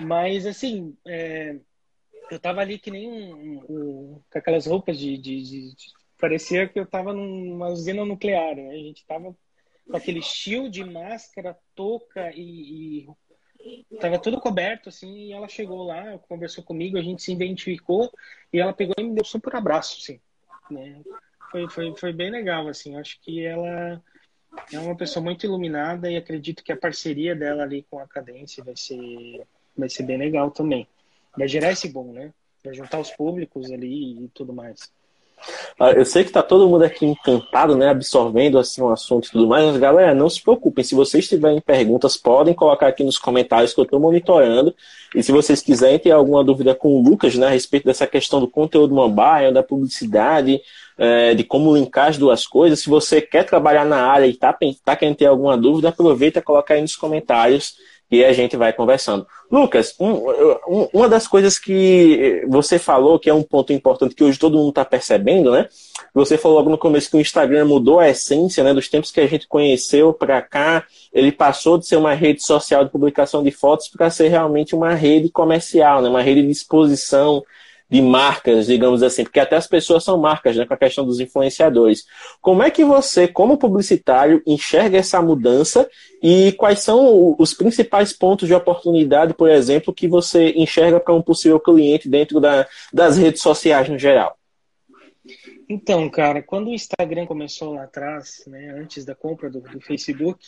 [0.00, 1.56] Mas, assim, é,
[2.30, 5.74] eu tava ali que nem um, um, com aquelas roupas de, de, de,
[6.18, 8.70] Parecia que eu tava numa usina nuclear, né?
[8.70, 9.36] A gente tava
[9.90, 13.06] com aquele shield, máscara, touca e,
[13.60, 18.10] e tava tudo coberto, assim, e ela chegou lá, conversou comigo, a gente se identificou
[18.52, 20.20] e ela pegou e me deu um super abraço, assim,
[20.70, 21.02] né?
[21.52, 22.96] Foi, foi, foi bem legal, assim.
[22.96, 24.02] Acho que ela
[24.72, 28.64] é uma pessoa muito iluminada e acredito que a parceria dela ali com a Cadência
[28.64, 30.88] vai ser, vai ser bem legal também.
[31.36, 32.32] Vai gerar esse bom, né?
[32.64, 34.92] Vai juntar os públicos ali e tudo mais.
[35.78, 39.26] Ah, eu sei que tá todo mundo aqui encantado, né, absorvendo assim o um assunto
[39.28, 43.02] e tudo mais, mas galera, não se preocupem, se vocês tiverem perguntas, podem colocar aqui
[43.04, 44.74] nos comentários que eu estou monitorando.
[45.14, 48.40] E se vocês quiserem ter alguma dúvida com o Lucas, né, a respeito dessa questão
[48.40, 50.60] do conteúdo mobile, da publicidade,
[50.96, 52.80] é, de como linkar as duas coisas.
[52.80, 56.42] Se você quer trabalhar na área e está tá querendo ter alguma dúvida, aproveita e
[56.42, 57.76] coloca aí nos comentários
[58.12, 59.26] e a gente vai conversando.
[59.50, 60.10] Lucas, um,
[60.68, 64.58] um, uma das coisas que você falou, que é um ponto importante que hoje todo
[64.58, 65.66] mundo está percebendo, né?
[66.12, 68.74] Você falou logo no começo que o Instagram mudou a essência, né?
[68.74, 72.84] Dos tempos que a gente conheceu para cá, ele passou de ser uma rede social
[72.84, 76.08] de publicação de fotos para ser realmente uma rede comercial, né?
[76.10, 77.42] Uma rede de exposição
[77.92, 81.20] de marcas, digamos assim, porque até as pessoas são marcas, né, com a questão dos
[81.20, 82.06] influenciadores.
[82.40, 85.86] Como é que você, como publicitário, enxerga essa mudança
[86.22, 91.20] e quais são os principais pontos de oportunidade, por exemplo, que você enxerga para um
[91.20, 94.38] possível cliente dentro da, das redes sociais no geral?
[95.68, 100.46] Então, cara, quando o Instagram começou lá atrás, né, antes da compra do, do Facebook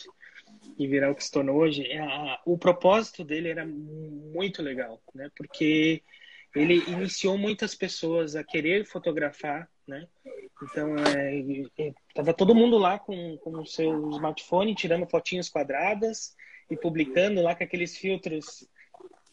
[0.79, 5.29] e virar o que se tornou hoje, a, o propósito dele era muito legal, né,
[5.37, 6.01] porque
[6.55, 10.07] ele iniciou muitas pessoas a querer fotografar, né?
[10.63, 16.33] Então, é, todo mundo lá com, com o seu smartphone tirando fotinhas quadradas
[16.69, 18.67] e publicando lá com aqueles filtros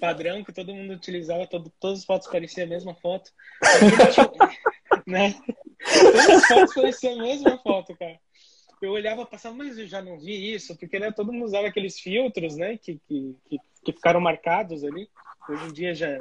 [0.01, 3.31] padrão que todo mundo utilizava, todo, todas as fotos pareciam a mesma foto.
[5.07, 5.33] né?
[6.03, 8.19] Todas as fotos pareciam a mesma foto, cara.
[8.83, 12.01] Eu olhava, passava, mas eu já não vi isso, porque né, todo mundo usava aqueles
[12.01, 13.37] filtros, né, que, que,
[13.85, 15.09] que ficaram marcados ali.
[15.49, 16.19] Hoje em dia já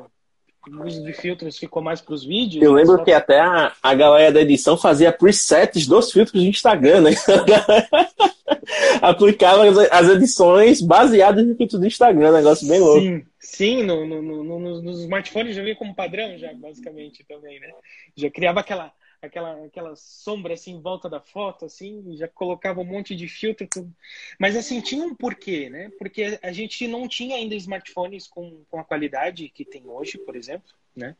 [0.69, 2.63] o uso de filtros ficou mais para os vídeos.
[2.63, 7.02] Eu lembro que até a, a galera da edição fazia presets dos filtros do Instagram,
[7.02, 7.12] né?
[9.02, 13.02] Aplicava as, as, edições baseadas em filtros do Instagram, negócio bem louco.
[13.02, 17.67] Sim, sim no, no, no, nos smartphones já vinha como padrão, já basicamente também, né?
[18.15, 18.91] Já criava aquela
[19.22, 23.68] aquela, aquela sombra assim em volta da foto, assim, já colocava um monte de filtro.
[23.68, 23.94] Tudo.
[24.40, 25.92] Mas assim, tinha um porquê, né?
[25.98, 30.36] Porque a gente não tinha ainda smartphones com, com a qualidade que tem hoje, por
[30.36, 31.16] exemplo, né?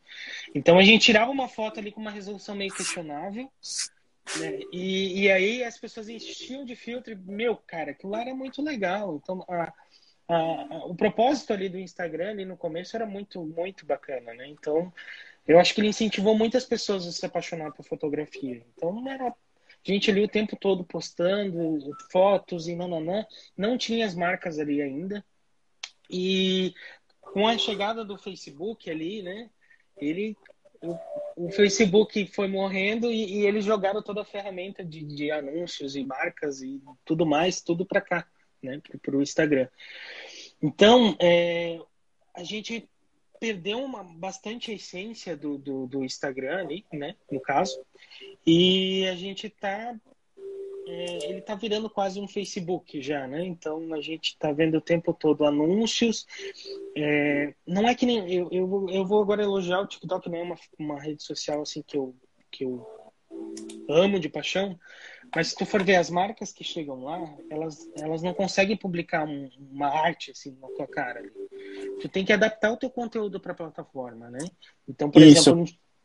[0.54, 3.50] Então a gente tirava uma foto ali com uma resolução meio questionável.
[4.38, 4.60] Né?
[4.72, 7.16] E, e aí as pessoas enchiam de filtro.
[7.24, 9.20] Meu, cara, aquilo lá era muito legal.
[9.22, 9.72] Então, a,
[10.28, 14.46] a, a, o propósito ali do Instagram ali no começo era muito, muito bacana, né?
[14.46, 14.92] Então,
[15.46, 18.64] eu acho que ele incentivou muitas pessoas a se apaixonar por fotografia.
[18.74, 19.34] Então, era
[19.82, 23.26] gente ali o tempo todo postando fotos e nananã.
[23.56, 25.24] Não tinha as marcas ali ainda.
[26.08, 26.74] E
[27.20, 29.50] com a chegada do Facebook ali, né?
[29.96, 30.36] Ele,
[30.80, 30.96] o,
[31.36, 36.04] o Facebook foi morrendo e, e, eles jogaram toda a ferramenta de, de anúncios e
[36.04, 38.26] marcas e tudo mais, tudo para cá,
[38.62, 38.80] né?
[39.00, 39.68] Para o Instagram.
[40.62, 41.80] Então, é,
[42.34, 42.88] a gente
[43.42, 47.16] perdeu uma, bastante a essência do, do, do, Instagram ali, né?
[47.28, 47.84] No caso.
[48.46, 49.96] E a gente tá.
[50.86, 53.44] É, ele tá virando quase um Facebook já, né?
[53.44, 56.24] Então a gente tá vendo o tempo todo anúncios.
[56.96, 58.32] É, não é que nem.
[58.32, 61.82] Eu, eu, eu vou agora elogiar o TikTok, não é uma, uma rede social assim
[61.82, 62.14] que eu,
[62.48, 62.86] que eu
[63.88, 64.78] amo de paixão.
[65.34, 67.18] Mas se tu for ver as marcas que chegam lá,
[67.50, 71.20] elas, elas não conseguem publicar um, uma arte assim na tua cara.
[71.20, 71.30] Ali.
[72.00, 74.40] Tu tem que adaptar o teu conteúdo para a plataforma, né?
[74.86, 75.50] Então, por Isso.
[75.50, 75.64] exemplo,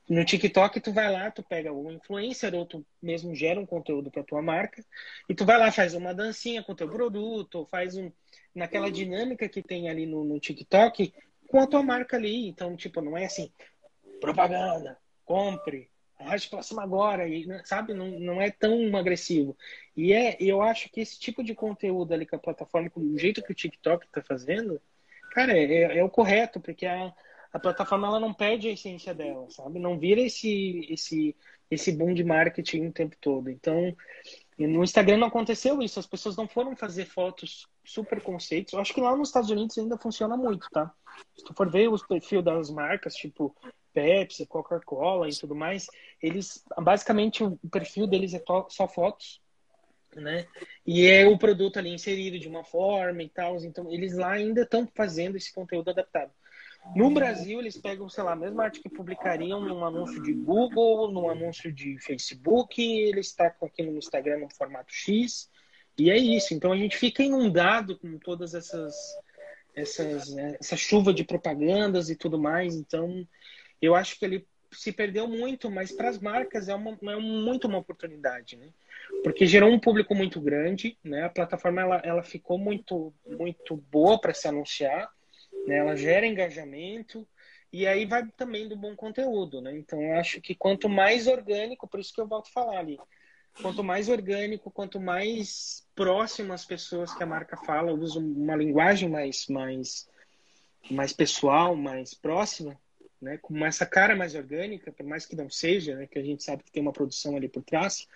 [0.09, 4.09] no TikTok tu vai lá, tu pega um influencer ou tu mesmo gera um conteúdo
[4.09, 4.81] para tua marca
[5.27, 8.09] e tu vai lá faz uma dancinha com teu produto, ou faz um
[8.55, 11.13] naquela dinâmica que tem ali no, no TikTok
[11.49, 12.47] com a tua marca ali.
[12.47, 13.51] Então, tipo, não é assim,
[14.21, 17.93] propaganda, compre, arraste para cima agora, e, né, sabe?
[17.93, 19.55] Não, não é tão agressivo.
[19.95, 23.43] E é, eu acho que esse tipo de conteúdo ali com a plataforma, do jeito
[23.43, 24.81] que o TikTok está fazendo,
[25.31, 27.13] cara, é, é, é, o correto, porque a,
[27.53, 29.79] a plataforma ela não perde a essência dela, sabe?
[29.79, 31.35] Não vira esse, esse,
[31.69, 33.49] esse boom de marketing o tempo todo.
[33.49, 33.95] Então,
[34.57, 38.73] no Instagram não aconteceu isso, as pessoas não foram fazer fotos super conceitos.
[38.73, 40.91] Eu acho que lá nos Estados Unidos ainda funciona muito, tá?
[41.35, 43.55] Se tu for ver os perfil das marcas, tipo
[43.97, 45.87] Pepsi, Coca-Cola e tudo mais,
[46.21, 49.41] eles basicamente o perfil deles é só fotos,
[50.15, 50.45] né?
[50.85, 53.57] E é o produto ali inserido de uma forma e tal.
[53.57, 56.31] Então eles lá ainda estão fazendo esse conteúdo adaptado.
[56.95, 61.11] No Brasil, eles pegam, sei lá, a mesma arte que publicariam num anúncio de Google,
[61.11, 65.49] num anúncio de Facebook, eles tacam aqui no Instagram no formato X,
[65.97, 66.53] e é isso.
[66.53, 68.95] Então a gente fica inundado com todas essas,
[69.75, 72.75] essas né, essa chuva de propagandas e tudo mais.
[72.75, 73.27] Então
[73.81, 77.67] eu acho que ele se perdeu muito, mas para as marcas é, uma, é muito
[77.67, 78.69] uma oportunidade, né?
[79.23, 81.23] Porque gerou um público muito grande, né?
[81.23, 85.09] A plataforma ela, ela ficou muito muito boa para se anunciar,
[85.65, 85.77] né?
[85.77, 87.27] Ela gera engajamento
[87.71, 89.75] e aí vai também do bom conteúdo, né?
[89.77, 92.99] Então eu acho que quanto mais orgânico, por isso que eu volto a falar ali,
[93.61, 99.09] quanto mais orgânico, quanto mais próximo às pessoas que a marca fala, usa uma linguagem
[99.09, 100.09] mais mais
[100.89, 102.79] mais pessoal, mais próxima,
[103.21, 106.43] né, com essa cara mais orgânica, por mais que não seja, né, que a gente
[106.43, 108.07] sabe que tem uma produção ali por trás,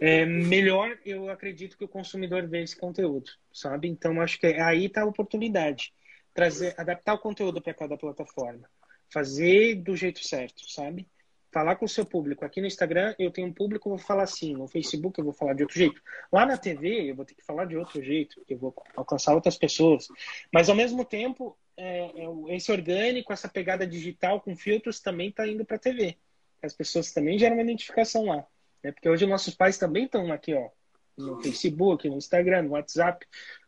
[0.00, 3.88] é melhor eu acredito que o consumidor vê esse conteúdo, sabe?
[3.88, 5.92] Então acho que aí está a oportunidade,
[6.32, 8.68] trazer, adaptar o conteúdo para cada plataforma,
[9.12, 11.08] fazer do jeito certo, sabe?
[11.50, 12.44] Falar com o seu público.
[12.44, 14.52] Aqui no Instagram eu tenho um público, eu vou falar assim.
[14.52, 16.00] No Facebook eu vou falar de outro jeito.
[16.30, 19.34] Lá na TV eu vou ter que falar de outro jeito, porque eu vou alcançar
[19.34, 20.08] outras pessoas.
[20.52, 25.46] Mas ao mesmo tempo é, é, esse orgânico, essa pegada digital com filtros também está
[25.46, 26.16] indo para a TV.
[26.60, 28.44] As pessoas também geram uma identificação lá.
[28.82, 28.90] Né?
[28.90, 30.68] Porque hoje nossos pais também estão aqui, ó,
[31.16, 33.24] no Facebook, no Instagram, no WhatsApp.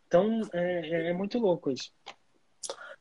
[0.09, 1.93] Então é, é, é muito louco isso.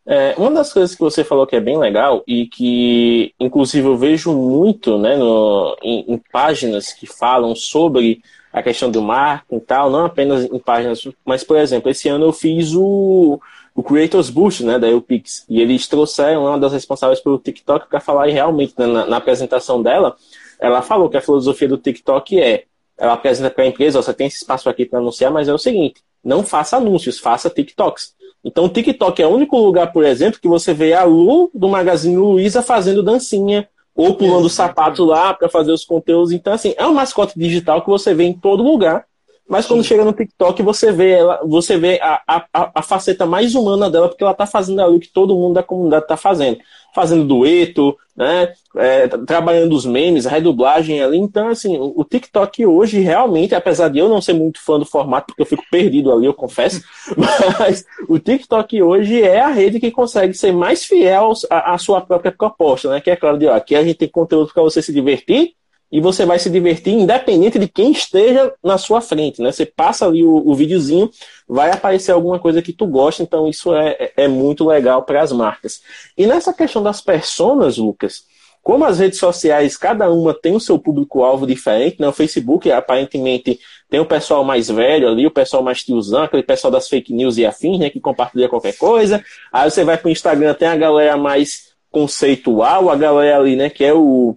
[0.06, 3.98] É, uma das coisas que você falou que é bem legal e que, inclusive, eu
[3.98, 9.66] vejo muito né, no, em, em, páginas que falam sobre a questão do marketing e
[9.66, 13.40] tal, não apenas em páginas, mas, por exemplo, esse ano eu fiz o,
[13.76, 18.00] o Creators Boost, né, da UPix, e eles trouxeram uma das responsáveis pelo TikTok para
[18.00, 20.16] falar e realmente, né, na, na, apresentação dela,
[20.60, 22.66] ela falou que a filosofia do TikTok é,
[22.98, 25.58] ela apresenta para a empresa, você tem esse espaço aqui para anunciar, mas é o
[25.58, 28.14] seguinte, não faça anúncios, faça TikToks.
[28.44, 31.68] Então o TikTok é o único lugar, por exemplo, que você vê a Lu do
[31.68, 33.68] Magazine Luiza fazendo dancinha,
[34.00, 36.32] ou pulando o sapato lá para fazer os conteúdos.
[36.32, 39.06] Então, assim, é um mascote digital que você vê em todo lugar
[39.50, 39.90] mas quando Sim.
[39.90, 44.08] chega no TikTok, você vê ela, você vê a, a, a faceta mais humana dela,
[44.08, 46.60] porque ela está fazendo ali o que todo mundo da comunidade está fazendo.
[46.94, 48.52] Fazendo dueto, né?
[48.76, 51.18] É, trabalhando os memes, a redublagem ali.
[51.18, 55.28] Então, assim, o, TikTok hoje, realmente, apesar de eu não ser muito fã do formato,
[55.28, 56.82] porque eu fico perdido ali, eu confesso,
[57.60, 62.02] mas o TikTok hoje é a rede que consegue ser mais fiel à, à sua
[62.02, 63.00] própria proposta, né?
[63.00, 65.54] Que é claro, de, ó, aqui a gente tem conteúdo para você se divertir,
[65.92, 69.52] e você vai se divertir independente de quem esteja na sua frente, né?
[69.52, 71.10] Você passa ali o, o videozinho,
[71.48, 75.22] vai aparecer alguma coisa que tu gosta, então isso é, é, é muito legal para
[75.22, 75.82] as marcas.
[76.18, 78.24] E nessa questão das personas, Lucas,
[78.62, 82.08] como as redes sociais, cada uma tem o seu público-alvo diferente, né?
[82.08, 86.70] O Facebook, aparentemente, tem o pessoal mais velho ali, o pessoal mais tiozão, aquele pessoal
[86.70, 87.90] das fake news e afins, né?
[87.90, 89.24] Que compartilha qualquer coisa.
[89.52, 93.70] Aí você vai para o Instagram, tem a galera mais conceitual, a galera ali, né?
[93.70, 94.36] Que é o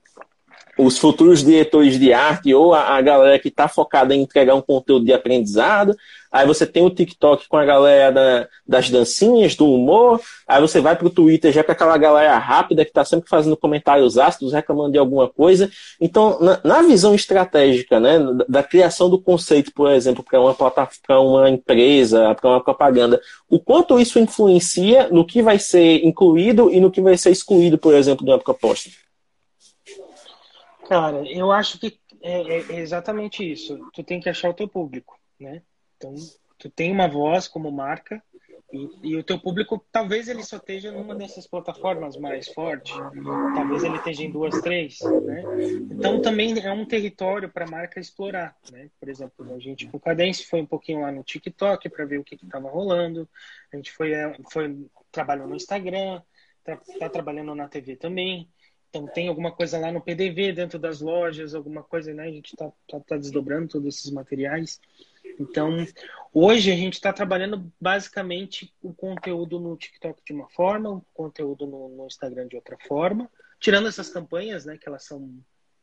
[0.78, 4.62] os futuros diretores de arte ou a, a galera que está focada em entregar um
[4.62, 5.94] conteúdo de aprendizado.
[6.30, 10.18] Aí você tem o TikTok com a galera da, das dancinhas, do humor.
[10.48, 13.54] Aí você vai para o Twitter já com aquela galera rápida que está sempre fazendo
[13.54, 15.70] comentários ácidos, reclamando de alguma coisa.
[16.00, 20.54] Então, na, na visão estratégica, né, da, da, criação do conceito, por exemplo, para uma
[20.54, 23.20] plataforma, uma empresa, para uma propaganda,
[23.50, 27.76] o quanto isso influencia no que vai ser incluído e no que vai ser excluído,
[27.76, 28.88] por exemplo, de uma proposta?
[30.88, 33.78] Cara, eu acho que é, é, exatamente isso.
[33.92, 35.62] Tu tem que achar o teu público, né?
[35.96, 36.14] Então,
[36.58, 38.22] tu tem uma voz como marca
[38.72, 42.94] e, e, o teu público, talvez ele só esteja numa dessas plataformas mais forte,
[43.54, 45.44] talvez ele esteja em duas, três, né?
[45.90, 48.88] Então também é um território para a marca explorar, né?
[48.98, 52.18] Por exemplo, a gente com o Cadence foi um pouquinho lá no TikTok para ver
[52.18, 53.28] o que estava rolando,
[53.70, 56.22] a gente foi, é, foi trabalhou no Instagram,
[56.64, 58.48] tá, tá trabalhando na TV também.
[58.92, 62.24] Então tem alguma coisa lá no PDV dentro das lojas, alguma coisa, né?
[62.24, 64.78] A gente está tá, tá desdobrando todos esses materiais.
[65.40, 65.86] Então,
[66.30, 71.66] hoje a gente está trabalhando basicamente o conteúdo no TikTok de uma forma, o conteúdo
[71.66, 75.32] no, no, Instagram de outra forma, tirando essas campanhas, né, que elas são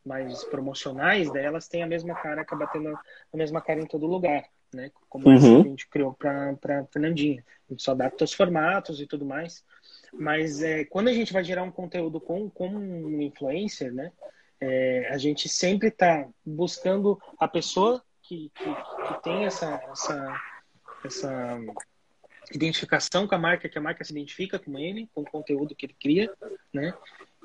[0.06, 4.06] mais promocionais, daí elas têm a mesma cara, acaba tendo a mesma cara em todo
[4.06, 4.92] lugar, né?
[5.10, 5.36] Como uhum.
[5.36, 7.44] essa que a gente criou para Fernandinha.
[7.68, 9.66] A gente só adapta os formatos e tudo mais.
[10.14, 14.12] Mas é, quando a gente vai gerar um conteúdo com, com um influencer, né?
[14.62, 20.42] É, a gente sempre está buscando a pessoa que, que, que, tem essa, essa,
[21.06, 21.60] essa
[22.54, 25.86] identificação com a marca, que a marca se identifica com ele, com o conteúdo que
[25.86, 26.34] ele cria,
[26.74, 26.94] né?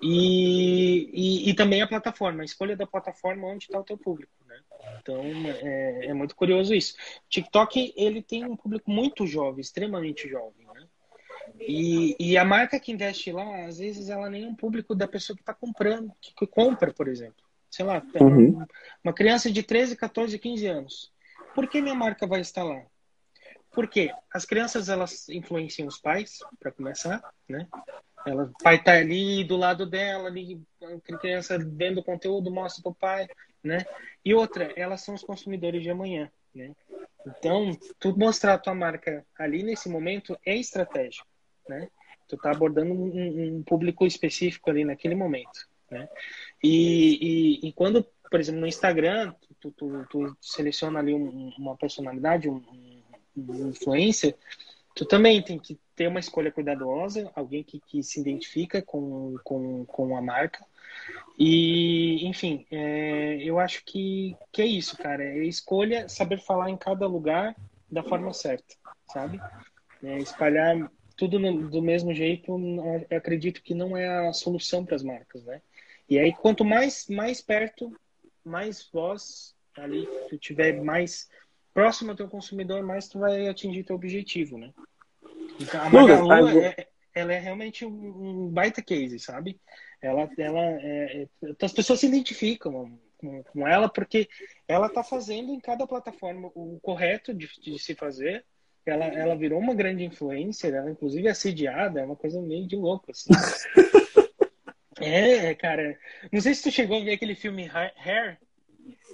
[0.03, 4.33] E, e, e também a plataforma, a escolha da plataforma onde está o teu público,
[4.47, 4.61] né?
[5.01, 6.95] Então é, é muito curioso isso.
[7.29, 10.64] TikTok ele tem um público muito jovem, extremamente jovem?
[11.61, 15.09] E, e a marca que investe lá, às vezes, ela nem é um público da
[15.09, 17.43] pessoa que está comprando, que, que, compra, por exemplo.
[17.71, 18.65] Sei lá, uhum.
[19.03, 21.13] uma criança de 13, 14, 15 anos.
[21.55, 22.83] Por que minha marca vai estar lá?
[23.73, 27.67] Porque as crianças, elas influenciam os pais, para começar, né?
[28.25, 32.83] Ela, o pai tá ali do lado dela, ali, a criança vendo o conteúdo, mostra
[32.83, 33.27] pro pai,
[33.63, 33.85] né?
[34.25, 36.73] E outra, elas são os consumidores de amanhã, né?
[37.27, 41.27] Então, tu mostrar a tua marca ali nesse momento é estratégico
[41.69, 41.89] né?
[42.29, 46.09] Tu tá abordando um, um público específico ali naquele momento, né?
[46.63, 51.77] E, e, e, quando, por exemplo, no Instagram, tu, tu, tu seleciona ali um, uma
[51.77, 52.63] personalidade, um,
[53.37, 54.37] um influencer,
[54.95, 59.85] tu também tem que ter uma escolha cuidadosa, alguém que, que se identifica com, com,
[59.85, 60.65] com a marca.
[61.39, 65.23] E, enfim, é, eu acho que, que é isso, cara.
[65.23, 67.55] É escolha saber falar em cada lugar
[67.91, 68.75] da forma certa,
[69.13, 69.41] sabe?
[70.03, 72.51] É espalhar tudo no, do mesmo jeito,
[73.11, 75.61] eu acredito que não é a solução para as marcas, né?
[76.09, 77.95] E aí, quanto mais, mais perto,
[78.45, 81.29] mais voz ali, tu tiver mais
[81.73, 84.73] próximo ao teu consumidor, mais tu vai atingir teu objetivo, né?
[85.61, 89.59] Então, a Magalu, é, ela é realmente um, baita case, sabe?
[90.03, 94.29] Ela, ela, é, é, as pessoas se identificam com, com ela porque
[94.69, 98.45] ela está fazendo em cada plataforma o correto de, de se fazer
[98.91, 102.77] ela, ela virou uma grande influencer, ela inclusive é assediada, é uma coisa meio de
[102.77, 103.31] louco, assim.
[105.01, 105.99] é, cara.
[106.31, 108.39] Não sei se tu chegou a ver aquele filme Hair.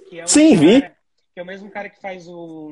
[0.09, 0.81] Que é Sim, cara, vi.
[1.33, 2.71] Que é o mesmo cara que faz o.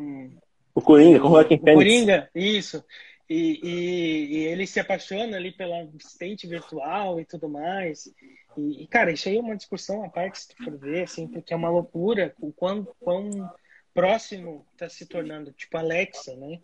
[0.75, 1.75] O Coringa, com o Joaquim Fênix.
[1.75, 2.83] Coringa, isso.
[3.29, 8.07] E, e, e, ele se apaixona ali pela assistente virtual e tudo mais.
[8.57, 11.27] E, e, cara, isso aí é uma discussão à parte, se tu for ver, assim,
[11.27, 13.49] porque é uma loucura o quão, quão
[13.99, 16.57] próximo está se tornando, tipo Alexa, né?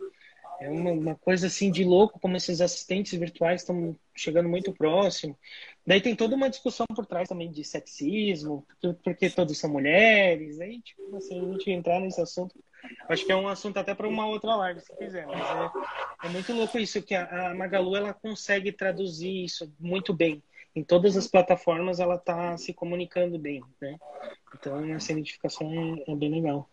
[0.58, 5.38] É uma, uma, coisa assim de louco como esses assistentes virtuais estão chegando muito próximo.
[5.86, 8.66] Daí tem toda uma discussão por trás também de sexismo,
[9.04, 10.58] porque, todos são mulheres.
[10.58, 12.58] Aí, tipo, assim, a gente entrar nesse assunto,
[13.06, 15.26] acho que é um assunto até para uma outra live, se quiser.
[15.26, 15.46] Mas
[16.22, 20.42] é, é muito louco isso, que a, a, Magalu ela consegue traduzir isso muito bem.
[20.74, 23.98] Em todas as plataformas ela está se comunicando bem, né?
[24.54, 26.66] Então essa identificação é, é bem legal.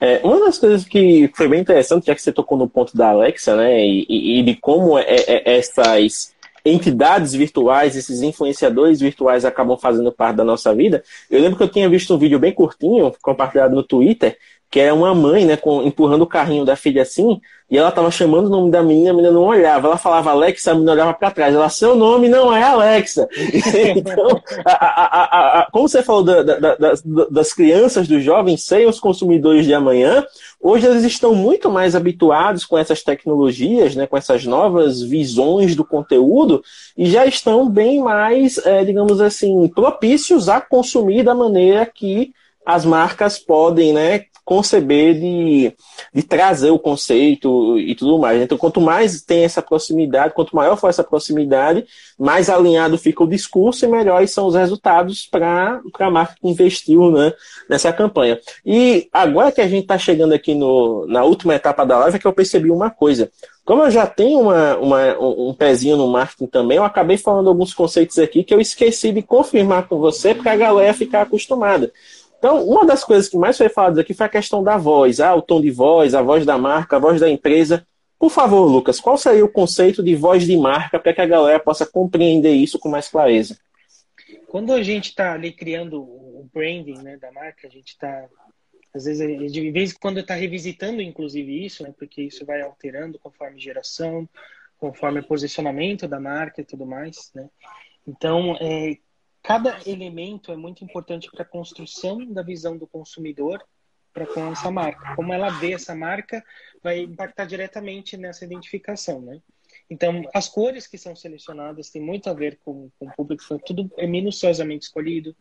[0.00, 3.10] É, uma das coisas que foi bem interessante, já que você tocou no ponto da
[3.10, 6.34] Alexa, né, e, e de como é, é, essas
[6.64, 11.02] entidades virtuais, esses influenciadores virtuais acabam fazendo parte da nossa vida.
[11.30, 14.36] Eu lembro que eu tinha visto um vídeo bem curtinho, compartilhado no Twitter,
[14.72, 17.38] que era uma mãe, né, com, empurrando o carrinho da filha assim,
[17.70, 19.86] e ela tava chamando o nome da menina, a menina não olhava.
[19.86, 21.54] Ela falava Alexa, a menina olhava para trás.
[21.54, 23.28] Ela, seu nome não é Alexa.
[23.94, 28.88] então, a, a, a, como você falou da, da, das, das crianças, dos jovens serem
[28.88, 30.24] os consumidores de amanhã,
[30.58, 35.84] hoje eles estão muito mais habituados com essas tecnologias, né, com essas novas visões do
[35.84, 36.62] conteúdo,
[36.96, 42.32] e já estão bem mais, é, digamos assim, propícios a consumir da maneira que
[42.64, 45.72] as marcas podem né, conceber de,
[46.12, 48.40] de trazer o conceito e tudo mais.
[48.40, 51.84] Então, quanto mais tem essa proximidade, quanto maior for essa proximidade,
[52.18, 57.10] mais alinhado fica o discurso e melhores são os resultados para a marca que investiu
[57.10, 57.32] né,
[57.68, 58.38] nessa campanha.
[58.64, 62.18] E agora que a gente está chegando aqui no, na última etapa da live, é
[62.18, 63.30] que eu percebi uma coisa.
[63.64, 67.72] Como eu já tenho uma, uma, um pezinho no marketing também, eu acabei falando alguns
[67.72, 71.92] conceitos aqui que eu esqueci de confirmar com você para a galera ficar acostumada.
[72.42, 75.32] Então, uma das coisas que mais foi falado aqui foi a questão da voz, ah,
[75.32, 77.86] o tom de voz, a voz da marca, a voz da empresa.
[78.18, 81.60] Por favor, Lucas, qual seria o conceito de voz de marca para que a galera
[81.60, 83.56] possa compreender isso com mais clareza?
[84.48, 88.26] Quando a gente está ali criando o branding né, da marca, a gente está,
[88.92, 93.20] às vezes, de vez em quando está revisitando, inclusive, isso, né, porque isso vai alterando
[93.20, 94.28] conforme geração,
[94.78, 97.30] conforme posicionamento da marca e tudo mais.
[97.36, 97.48] Né?
[98.04, 98.96] Então, é,
[99.42, 103.62] cada elemento é muito importante para a construção da visão do consumidor
[104.12, 105.14] para com essa marca.
[105.16, 106.44] Como ela vê essa marca
[106.82, 109.40] vai impactar diretamente nessa identificação, né?
[109.88, 113.90] Então, as cores que são selecionadas têm muito a ver com, com o público, tudo
[113.96, 115.34] é minuciosamente escolhido.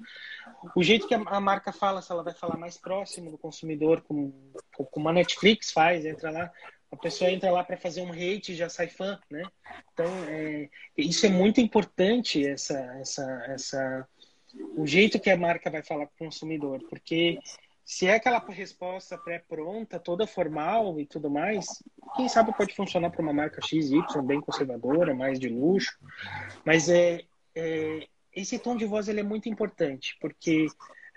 [0.76, 4.02] O jeito que a, a, marca fala, se ela vai falar mais próximo do consumidor,
[4.02, 4.34] como,
[4.92, 6.52] como a Netflix faz, entra lá,
[6.92, 9.44] a pessoa entra lá para fazer um hate e já sai fã, né?
[9.94, 14.08] Então, é, isso é muito importante, essa, essa, essa,
[14.76, 17.40] o jeito que a marca vai falar com o consumidor, porque
[17.86, 21.66] se é aquela resposta pré-pronta, toda formal e tudo mais,
[22.16, 25.98] quem sabe pode funcionar para uma marca XY, bem conservadora, mais de luxo.
[26.66, 27.22] Mas é,
[27.56, 30.68] é, esse tom de voz ele é muito importante, porque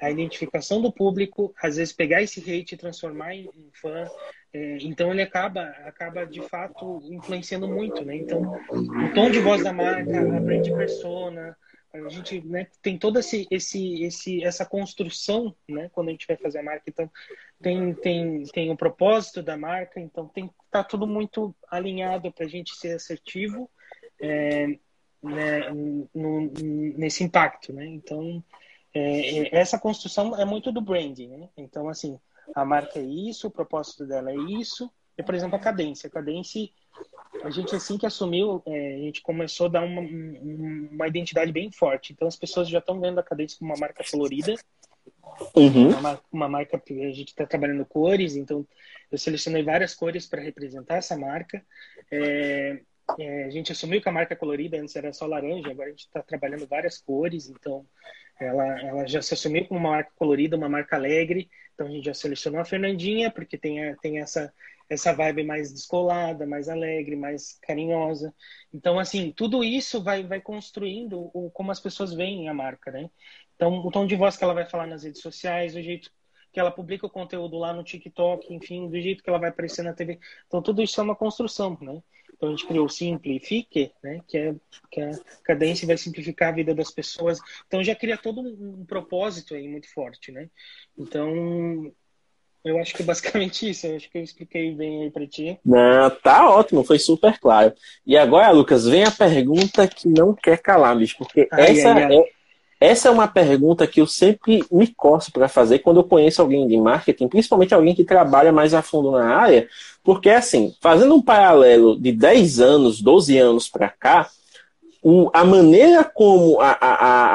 [0.01, 4.07] a identificação do público, às vezes pegar esse hate e transformar em, fã,
[4.53, 8.17] é, então ele acaba, acaba de fato influenciando muito, né?
[8.17, 11.57] Então, o tom de voz da marca, a brand persona,
[11.93, 15.89] a gente né, tem toda esse, esse, esse, essa construção, né?
[15.93, 17.11] Quando a gente vai fazer a marca, então
[17.63, 22.49] tem, tem, tem o propósito da marca, então tem tá tudo muito alinhado para a
[22.49, 23.71] gente ser assertivo
[24.21, 24.77] é,
[25.23, 25.71] né,
[26.13, 26.53] no,
[26.97, 27.87] nesse impacto, né?
[27.87, 28.43] Então
[28.95, 31.49] é, é, essa construção é muito do branding, né?
[31.57, 32.19] Então assim
[32.55, 34.91] a marca é isso, o propósito dela é isso.
[35.17, 36.09] E, por exemplo, a cadência.
[36.09, 36.69] A cadência,
[37.43, 41.71] a gente assim que assumiu, é, a gente começou a dar uma, uma identidade bem
[41.71, 42.13] forte.
[42.13, 44.55] Então, as pessoas já estão vendo a cadência como uma marca colorida.
[45.55, 45.91] Uhum.
[45.91, 48.65] Uma, uma, marca que a gente está trabalhando cores, então
[49.11, 51.65] eu selecionei várias cores para representar essa marca.
[52.11, 52.81] É,
[53.19, 56.07] é, a gente assumiu que a marca colorida antes era só laranja, agora a gente
[56.07, 57.87] está trabalhando várias cores, então
[58.41, 61.49] ela, ela já se assumiu como uma marca colorida, uma marca alegre.
[61.75, 64.53] Então a gente já selecionou a Fernandinha, porque tem, tem essa,
[64.89, 68.35] essa vibe mais descolada, mais alegre, mais carinhosa.
[68.73, 73.11] Então, assim, tudo isso vai, vai construindo o, como as pessoas veem a marca, né?
[73.57, 76.11] Então, o tom de voz que ela vai falar nas redes sociais, o jeito
[76.53, 79.83] que ela publica o conteúdo lá no TikTok, enfim, do jeito que ela vai aparecer
[79.83, 80.21] na TV.
[80.47, 82.01] Então, tudo isso é uma construção, né?
[82.37, 84.21] Então a gente criou o Simplifique, né?
[84.27, 84.55] Que é
[84.91, 85.13] que a
[85.43, 87.39] cadência vai simplificar a vida das pessoas.
[87.67, 90.49] Então já cria todo um, um propósito aí muito forte, né?
[90.99, 91.93] Então
[92.65, 93.87] eu acho que é basicamente isso.
[93.87, 95.59] Eu acho que eu expliquei bem aí para ti.
[95.65, 97.73] Não, tá ótimo, foi super claro.
[98.07, 102.03] E agora, Lucas, vem a pergunta que não quer calar, bicho, porque ai, essa ai,
[102.05, 102.17] ai.
[102.17, 102.34] é
[102.85, 106.69] essa é uma pergunta que eu sempre me coço para fazer quando eu conheço alguém
[106.69, 109.67] de marketing, principalmente alguém que trabalha mais a fundo na área,
[110.03, 114.29] porque assim, fazendo um paralelo de 10 anos, 12 anos para cá,
[115.07, 116.95] o, a maneira como a, a,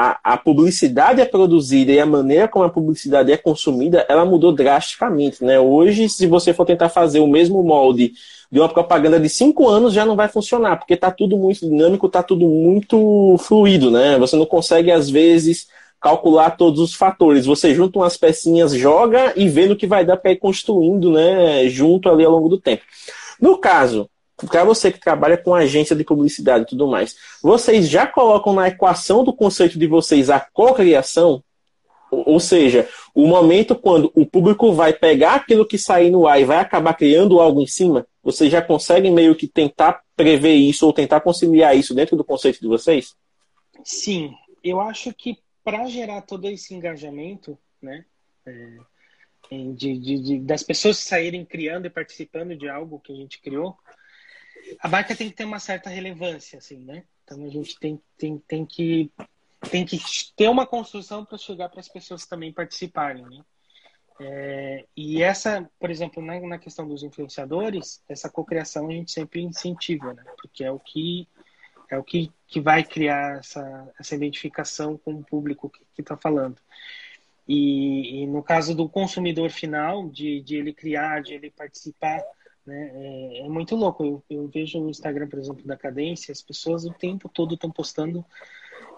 [0.09, 4.51] a, a, publicidade é produzida e a maneira como a publicidade é consumida, ela mudou
[4.51, 5.43] drasticamente.
[5.43, 5.59] Né?
[5.59, 8.13] Hoje, se você for tentar fazer o mesmo molde
[8.51, 12.07] de uma propaganda de cinco anos já não vai funcionar, porque está tudo muito dinâmico,
[12.07, 14.17] está tudo muito fluido, né?
[14.17, 15.67] Você não consegue, às vezes,
[16.01, 17.45] calcular todos os fatores.
[17.45, 21.69] Você junta umas pecinhas, joga e vê no que vai dar para ir construindo, né?
[21.69, 22.81] Junto ali ao longo do tempo.
[23.39, 24.09] No caso,
[24.47, 28.67] para você que trabalha com agência de publicidade e tudo mais, vocês já colocam na
[28.67, 31.43] equação do conceito de vocês a cocriação?
[32.11, 36.45] Ou seja, o momento quando o público vai pegar aquilo que sair no ar e
[36.45, 38.07] vai acabar criando algo em cima?
[38.23, 42.59] Vocês já conseguem meio que tentar prever isso ou tentar conciliar isso dentro do conceito
[42.59, 43.15] de vocês?
[43.83, 44.33] Sim,
[44.63, 48.03] eu acho que para gerar todo esse engajamento, né,
[48.45, 48.77] é,
[49.51, 53.77] de, de, de, das pessoas saírem criando e participando de algo que a gente criou,
[54.79, 57.03] a marca tem que ter uma certa relevância, assim, né?
[57.23, 59.11] Então a gente tem, tem, tem que
[59.69, 59.99] tem que
[60.37, 63.43] ter uma construção para chegar para as pessoas também participarem, né?
[64.21, 69.41] É, e essa, por exemplo, na, na, questão dos influenciadores, essa cocriação a gente sempre
[69.41, 70.23] incentiva, né?
[70.41, 71.27] Porque é o que
[71.89, 76.57] é o que, que vai criar essa, essa identificação com o público que está falando.
[77.47, 82.21] E, e, no caso do consumidor final, de, de ele criar, de ele participar,
[82.65, 82.91] né?
[82.93, 84.03] É, é muito louco.
[84.03, 87.71] Eu, eu vejo o Instagram, por exemplo, da Cadência, as pessoas o tempo todo estão
[87.71, 88.25] postando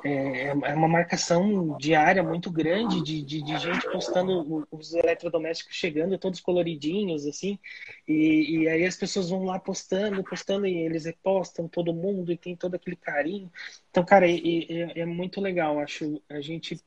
[0.03, 6.17] é, é uma marcação diária muito grande de, de, de, gente postando os eletrodomésticos chegando
[6.17, 7.59] todos coloridinhos assim
[8.07, 12.37] e, e, aí as pessoas vão lá postando postando e eles repostam todo mundo e
[12.37, 13.51] tem todo aquele carinho
[13.89, 16.79] então cara é, é, é muito legal acho a gente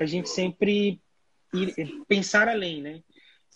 [0.00, 1.00] a gente sempre
[1.54, 1.74] ir,
[2.08, 3.02] pensar além né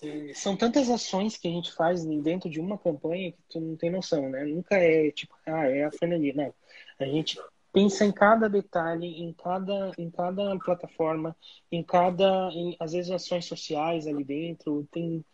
[0.02, 3.76] é, são tantas ações que a gente faz dentro de uma campanha que tu não
[3.76, 6.54] tem noção né nunca é tipo ah é a Fernandinha não
[6.98, 7.38] a gente
[7.72, 11.34] pensa em cada detalhe, em cada, em cada plataforma,
[11.70, 14.86] em cada, em, às vezes ações sociais ali dentro.
[14.92, 15.24] Tem,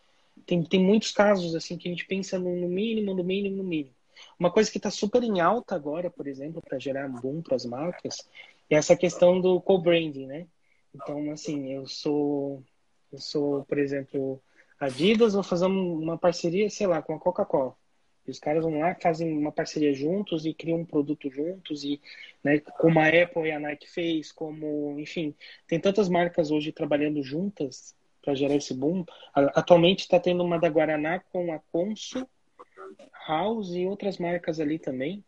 [0.47, 3.65] tem, tem muitos casos assim que a gente pensa no, no mínimo, no mínimo, no
[3.65, 3.95] mínimo.
[4.39, 7.65] Uma coisa que está super em alta agora, por exemplo, para gerar boom para as
[7.65, 8.29] marcas,
[8.71, 10.47] E essa questão do co-branding, né?
[10.95, 12.63] Então, assim, eu sou,
[13.13, 14.41] eu sou, por exemplo,
[14.81, 17.75] Adidas, vou fazer uma parceria, sei lá, com a Coca-Cola.
[18.27, 22.01] Os caras vão lá, fazem uma parceria juntos e criam um produto juntos, e
[22.45, 25.35] né, como a Apple e a Nike fez, como, enfim,
[25.67, 29.05] tem tantas marcas hoje trabalhando juntas para gerar esse boom.
[29.33, 32.29] Atualmente está tendo uma da Guaraná com a Consul,
[33.27, 35.25] House e outras marcas ali também.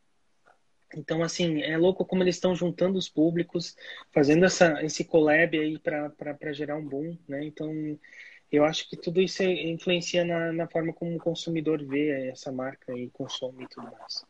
[0.94, 3.76] Então, assim, é louco como eles estão juntando os públicos,
[4.12, 7.44] fazendo essa, esse collab aí para gerar um boom, né?
[7.44, 7.70] Então,
[8.50, 12.92] eu acho que tudo isso influencia na, na forma como o consumidor vê essa marca
[12.96, 14.24] e consome e tudo mais.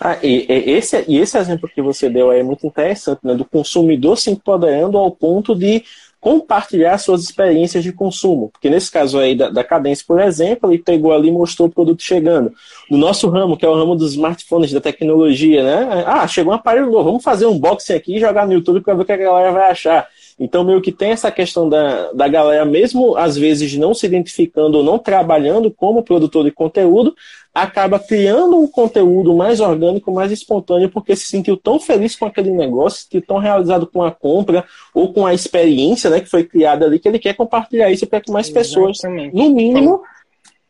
[0.00, 3.34] Ah, e, e, esse, e esse exemplo que você deu aí é muito interessante, né?
[3.34, 5.84] Do consumidor se empoderando ao ponto de
[6.20, 8.48] compartilhar suas experiências de consumo.
[8.50, 11.70] Porque nesse caso aí da, da Cadência, por exemplo, ele pegou ali e mostrou o
[11.70, 12.50] produto chegando.
[12.90, 16.04] No nosso ramo, que é o ramo dos smartphones, da tecnologia, né?
[16.06, 18.94] Ah, chegou um aparelho novo, vamos fazer um unboxing aqui e jogar no YouTube para
[18.94, 20.08] ver o que a galera vai achar.
[20.38, 24.78] Então, meio que tem essa questão da, da galera, mesmo às vezes não se identificando
[24.78, 27.14] ou não trabalhando como produtor de conteúdo,
[27.54, 32.50] acaba criando um conteúdo mais orgânico, mais espontâneo, porque se sentiu tão feliz com aquele
[32.50, 36.42] negócio, se sentiu tão realizado com a compra ou com a experiência né, que foi
[36.42, 38.98] criada ali, que ele quer compartilhar isso para que mais pessoas,
[39.32, 40.02] no mínimo,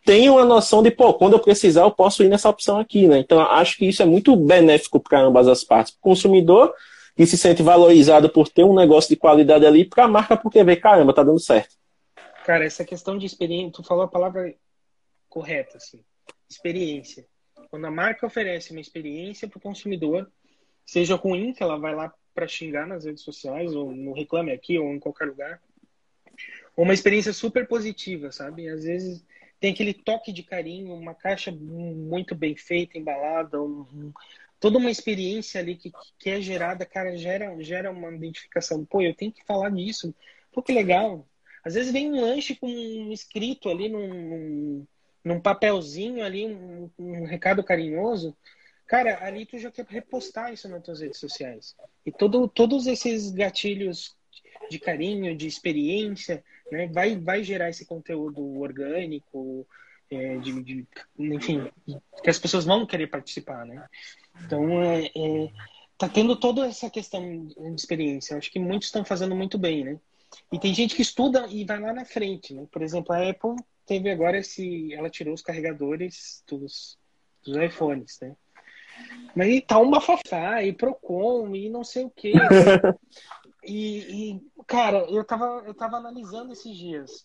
[0.05, 3.19] tenham a noção de, pô, quando eu precisar, eu posso ir nessa opção aqui, né?
[3.19, 5.95] Então, acho que isso é muito benéfico para ambas as partes.
[5.95, 6.75] O consumidor
[7.17, 10.62] que se sente valorizado por ter um negócio de qualidade ali, para a marca porque
[10.65, 11.77] vê, caramba, tá dando certo.
[12.45, 14.55] Cara, essa questão de experiência, tu falou a palavra
[15.29, 16.05] correta, assim,
[16.49, 17.27] experiência.
[17.71, 20.31] Quando a marca oferece uma experiência para o consumidor,
[20.85, 24.79] seja ruim, que ela vai lá para xingar nas redes sociais, ou no Reclame Aqui,
[24.79, 25.61] ou em qualquer lugar,
[26.77, 28.69] ou uma experiência super positiva, sabe?
[28.69, 29.25] Às vezes
[29.61, 34.12] tem aquele toque de carinho, uma caixa muito bem feita, embalada, um,
[34.65, 38.83] toda uma experiência ali que, que é gerada, cara, gera, gera uma identificação.
[38.83, 40.15] Pô, eu tenho que falar disso.
[40.51, 41.29] Pô, que legal.
[41.62, 44.87] Às vezes vem um lanche com um escrito ali num,
[45.23, 48.35] num papelzinho ali, um, um, recado carinhoso.
[48.87, 51.77] Cara, ali tu já quer repostar isso nas tuas redes sociais.
[52.07, 54.17] E todo, todos esses gatilhos
[54.71, 56.43] de carinho, de experiência,
[56.73, 59.67] né, vai, vai gerar esse conteúdo orgânico,
[60.11, 60.87] é, de, de,
[61.19, 61.71] enfim,
[62.23, 63.87] que as pessoas vão querer participar, né?
[64.45, 65.51] Então, é, é,
[65.97, 68.37] tá tendo toda essa questão de experiência.
[68.37, 70.01] Acho que muitos estão fazendo muito bem, né?
[70.53, 72.67] E tem gente que estuda e vai lá na frente, né?
[72.71, 74.93] Por exemplo, a Apple teve agora esse...
[74.93, 76.99] Ela tirou os carregadores dos,
[77.45, 78.35] dos iPhones, né?
[79.35, 82.33] Mas tá uma fofá, e Procon, e não sei o quê.
[83.65, 87.25] e, e, cara, eu tava, eu tava analisando esses dias.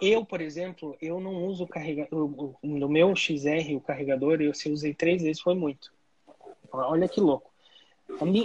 [0.00, 2.56] Eu, por exemplo, eu não uso carregador.
[2.62, 5.92] No meu XR, o carregador, eu se usei três vezes, foi muito.
[6.72, 7.50] Olha que louco.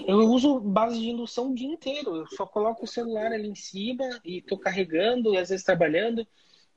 [0.08, 2.16] Eu uso base de indução o dia inteiro.
[2.16, 6.28] Eu só coloco o celular ali em cima e tô carregando e às vezes trabalhando.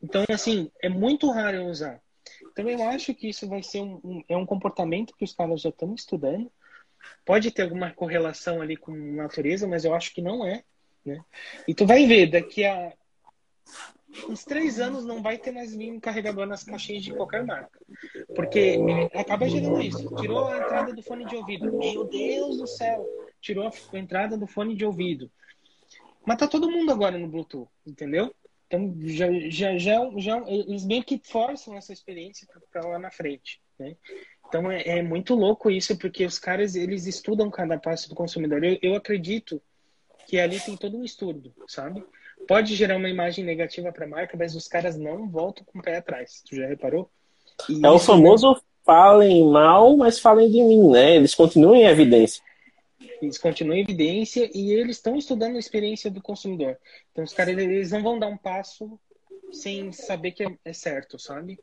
[0.03, 2.01] Então, assim, é muito raro eu usar.
[2.53, 5.61] Então, eu acho que isso vai ser um, um é um comportamento que os caras
[5.61, 6.51] já estão estudando.
[7.25, 10.63] Pode ter alguma correlação ali com natureza, mas eu acho que não é.
[11.05, 11.23] Né?
[11.67, 12.93] E tu vai ver, daqui a
[14.29, 17.79] uns três anos não vai ter mais nenhum carregador nas caixinhas de qualquer marca.
[18.35, 18.79] Porque
[19.15, 20.15] acaba gerando isso.
[20.17, 21.73] Tirou a entrada do fone de ouvido.
[21.73, 23.07] Meu Deus do céu!
[23.41, 25.31] Tirou a entrada do fone de ouvido.
[26.27, 28.35] Mas tá todo mundo agora no Bluetooth, entendeu?
[28.67, 33.63] Então já, já, já, já eles meio que forçam essa experiência para lá na frente,
[33.79, 33.97] né?
[34.47, 38.63] Então é, é, muito louco isso, porque os caras eles estudam cada passo do consumidor.
[38.63, 39.63] Eu, eu acredito
[40.27, 42.05] que ali tem todo um estudo, sabe?
[42.47, 45.83] Pode gerar uma imagem negativa para a marca, mas os caras não voltam com o
[45.83, 46.43] pé atrás.
[46.49, 47.11] Tu já reparou?
[47.69, 51.17] E é o famoso falem mal, mas falem de mim, né?
[51.17, 52.43] Eles continuam em evidência.
[53.21, 56.79] Eles continuam em evidência e eles estão estudando a experiência do consumidor.
[57.13, 58.99] Então os caras eles não vão dar um passo
[59.53, 61.59] sem saber que é certo, sabe?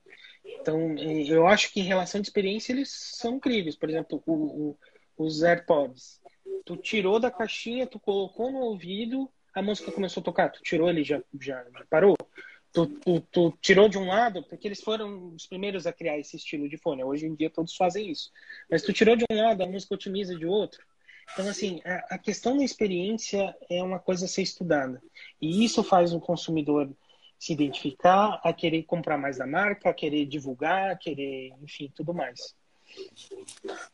[0.62, 3.76] Então eu acho que em relação à experiência eles são incríveis.
[3.76, 4.78] Por exemplo, o, o,
[5.18, 6.22] os AirPods.
[6.64, 10.90] Tu tirou da caixinha, tu colocou no ouvido, a música começou a tocar, tu tirou
[10.90, 12.16] ele já, já, já parou?
[12.74, 16.36] Tu, tu, tu, tirou de um lado, porque eles foram os primeiros a criar esse
[16.36, 17.06] estilo de fone.
[17.06, 18.30] Hoje em dia todos fazem isso.
[18.70, 20.84] Mas tu tirou de um lado, a música otimiza de outro.
[21.32, 25.02] Então, assim, a, a questão da experiência é uma coisa a ser estudada.
[25.42, 26.94] E isso faz o consumidor
[27.40, 32.14] se identificar, a querer comprar mais da marca, a querer divulgar, a querer, enfim, tudo
[32.14, 32.56] mais.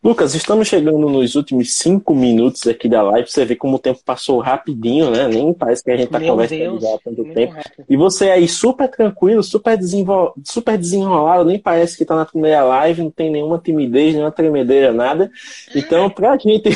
[0.04, 3.30] Lucas, estamos chegando nos últimos cinco minutos aqui da live.
[3.30, 5.28] Você vê como o tempo passou rapidinho, né?
[5.28, 7.54] Nem parece que a gente está conversando já há tanto tempo.
[7.54, 7.86] Rápido.
[7.88, 10.34] E você aí super tranquilo, super, desenvol...
[10.44, 14.92] super desenrolado, nem parece que está na primeira live, não tem nenhuma timidez, nenhuma tremedeira,
[14.92, 15.30] nada.
[15.76, 16.70] Então, para a gente,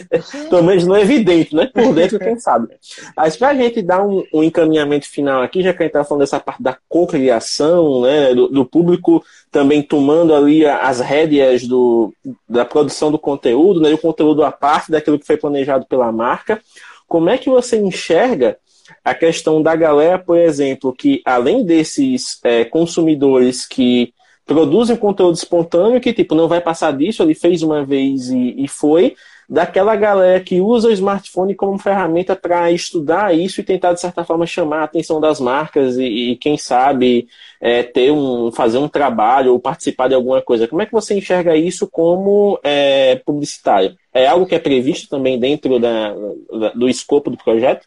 [0.48, 1.66] pelo menos não é evidente, né?
[1.66, 2.68] Por dentro, quem sabe.
[3.14, 6.04] Mas para a gente dar um, um, encaminhamento final aqui, já que a gente está
[6.04, 8.34] falando dessa parte da cocriação, né?
[8.34, 12.12] Do, do público também tomando ali as rédeas do,
[12.48, 16.60] da produção do conteúdo, né, o conteúdo à parte daquilo que foi planejado pela marca.
[17.06, 18.58] Como é que você enxerga
[19.04, 24.12] a questão da galera, por exemplo, que além desses é, consumidores que
[24.44, 28.66] produzem conteúdo espontâneo, que tipo, não vai passar disso, ele fez uma vez e, e
[28.66, 29.14] foi,
[29.50, 34.22] daquela galera que usa o smartphone como ferramenta para estudar isso e tentar, de certa
[34.22, 37.26] forma, chamar a atenção das marcas e, e quem sabe,
[37.60, 40.68] é, ter um, fazer um trabalho ou participar de alguma coisa.
[40.68, 43.96] Como é que você enxerga isso como é, publicitário?
[44.14, 47.84] É algo que é previsto também dentro da, da, do escopo do projeto?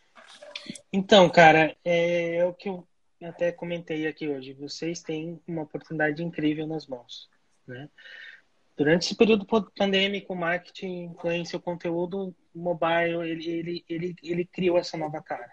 [0.91, 2.85] Então, cara, é, é o que eu
[3.23, 4.51] até comentei aqui hoje.
[4.51, 7.29] Vocês têm uma oportunidade incrível nas mãos,
[7.65, 7.87] né?
[8.75, 9.45] Durante esse período
[9.75, 15.51] pandêmico, o marketing influência o conteúdo mobile, ele, ele, ele, ele criou essa nova cara.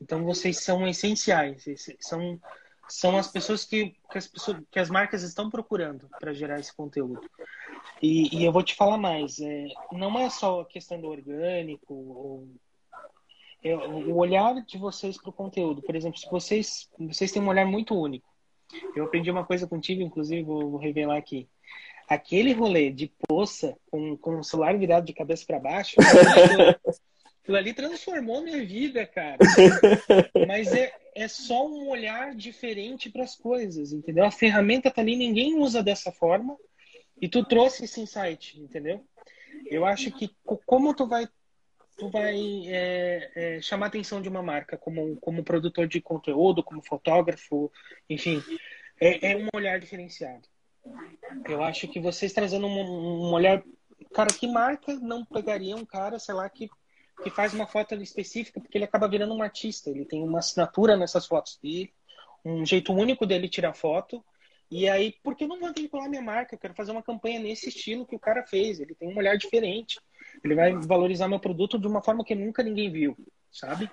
[0.00, 1.64] Então, vocês são essenciais,
[2.00, 2.40] são,
[2.88, 6.74] são as pessoas que, que, as pessoas, que as marcas estão procurando para gerar esse
[6.74, 7.20] conteúdo.
[8.02, 11.94] E, e, eu vou te falar mais, é, não é só a questão do orgânico,
[11.94, 12.48] ou,
[13.62, 15.82] é, o olhar de vocês para o conteúdo.
[15.82, 18.28] Por exemplo, se vocês, vocês têm um olhar muito único.
[18.96, 21.48] Eu aprendi uma coisa contigo, inclusive, vou, vou revelar aqui
[22.08, 25.96] aquele rolê de poça com, com o celular virado de cabeça para baixo,
[27.42, 29.38] aquilo ali transformou minha vida, cara.
[30.48, 34.24] Mas é, é só um olhar diferente para as coisas, entendeu?
[34.24, 36.56] A ferramenta tá ali, ninguém usa dessa forma
[37.20, 39.04] e tu trouxe esse insight, entendeu?
[39.66, 40.30] Eu acho que
[40.66, 41.28] como tu vai
[41.96, 42.36] tu vai
[42.66, 47.70] é, é, chamar a atenção de uma marca como, como produtor de conteúdo, como fotógrafo,
[48.10, 48.42] enfim,
[49.00, 50.48] é, é um olhar diferenciado.
[51.48, 53.62] Eu acho que vocês trazendo um, olhar.
[54.12, 56.68] Cara, que marca não pegaria um cara, sei lá, que,
[57.22, 59.90] que faz uma foto específica, porque ele acaba virando um artista.
[59.90, 61.92] Ele tem uma assinatura nessas fotos dele,
[62.44, 64.24] um jeito único dele tirar foto.
[64.70, 66.54] E aí, por que não vou vincular minha marca?
[66.54, 68.80] Eu quero fazer uma campanha nesse estilo que o cara fez.
[68.80, 70.00] Ele tem um olhar diferente.
[70.42, 73.16] Ele vai valorizar meu produto de uma forma que nunca ninguém viu,
[73.52, 73.90] sabe?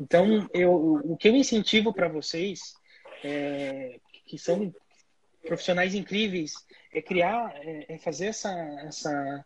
[0.00, 2.74] Então, eu, o que eu incentivo para vocês,
[3.22, 4.72] é, que são
[5.44, 6.54] profissionais incríveis,
[6.92, 8.50] é criar, é, é fazer essa,
[8.86, 9.44] essa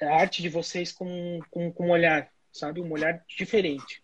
[0.00, 2.80] arte de vocês com, com, com um olhar, sabe?
[2.80, 4.02] Um olhar diferente.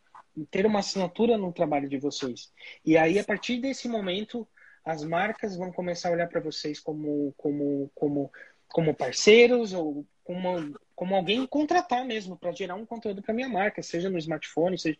[0.50, 2.52] Ter uma assinatura no trabalho de vocês.
[2.84, 4.46] E aí, a partir desse momento,
[4.84, 8.32] as marcas vão começar a olhar para vocês como, como, como,
[8.68, 13.82] como parceiros ou como, como alguém contratar mesmo para gerar um conteúdo para minha marca,
[13.82, 14.98] seja no smartphone, seja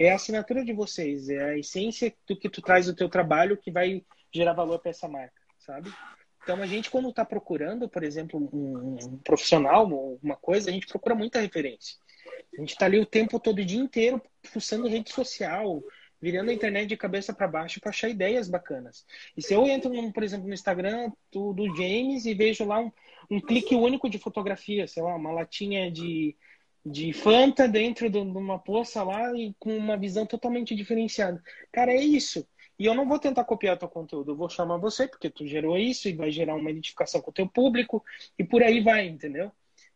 [0.00, 3.56] é a assinatura de vocês, é a essência do que tu traz do teu trabalho
[3.56, 5.37] que vai gerar valor para essa marca
[5.68, 5.92] sabe?
[6.42, 9.86] Então a gente quando está procurando, por exemplo, um, um profissional,
[10.22, 11.96] uma coisa, a gente procura muita referência.
[12.56, 15.82] A gente está ali o tempo todo, o dia inteiro, fuçando rede social,
[16.20, 19.04] virando a internet de cabeça para baixo para achar ideias bacanas.
[19.36, 22.90] E se eu entro, por exemplo, no Instagram do, do James e vejo lá um,
[23.30, 26.34] um, clique único de fotografia, sei lá, uma latinha de,
[26.84, 31.42] de Fanta dentro de uma poça lá e com uma visão totalmente diferenciada.
[31.70, 32.48] Cara, é isso.
[32.78, 35.76] E eu não vou tentar copiar teu conteúdo, eu vou chamar você, porque tu gerou
[35.76, 38.04] isso e vai gerar uma identificação com o teu público
[38.38, 39.50] e por aí vai, entendeu?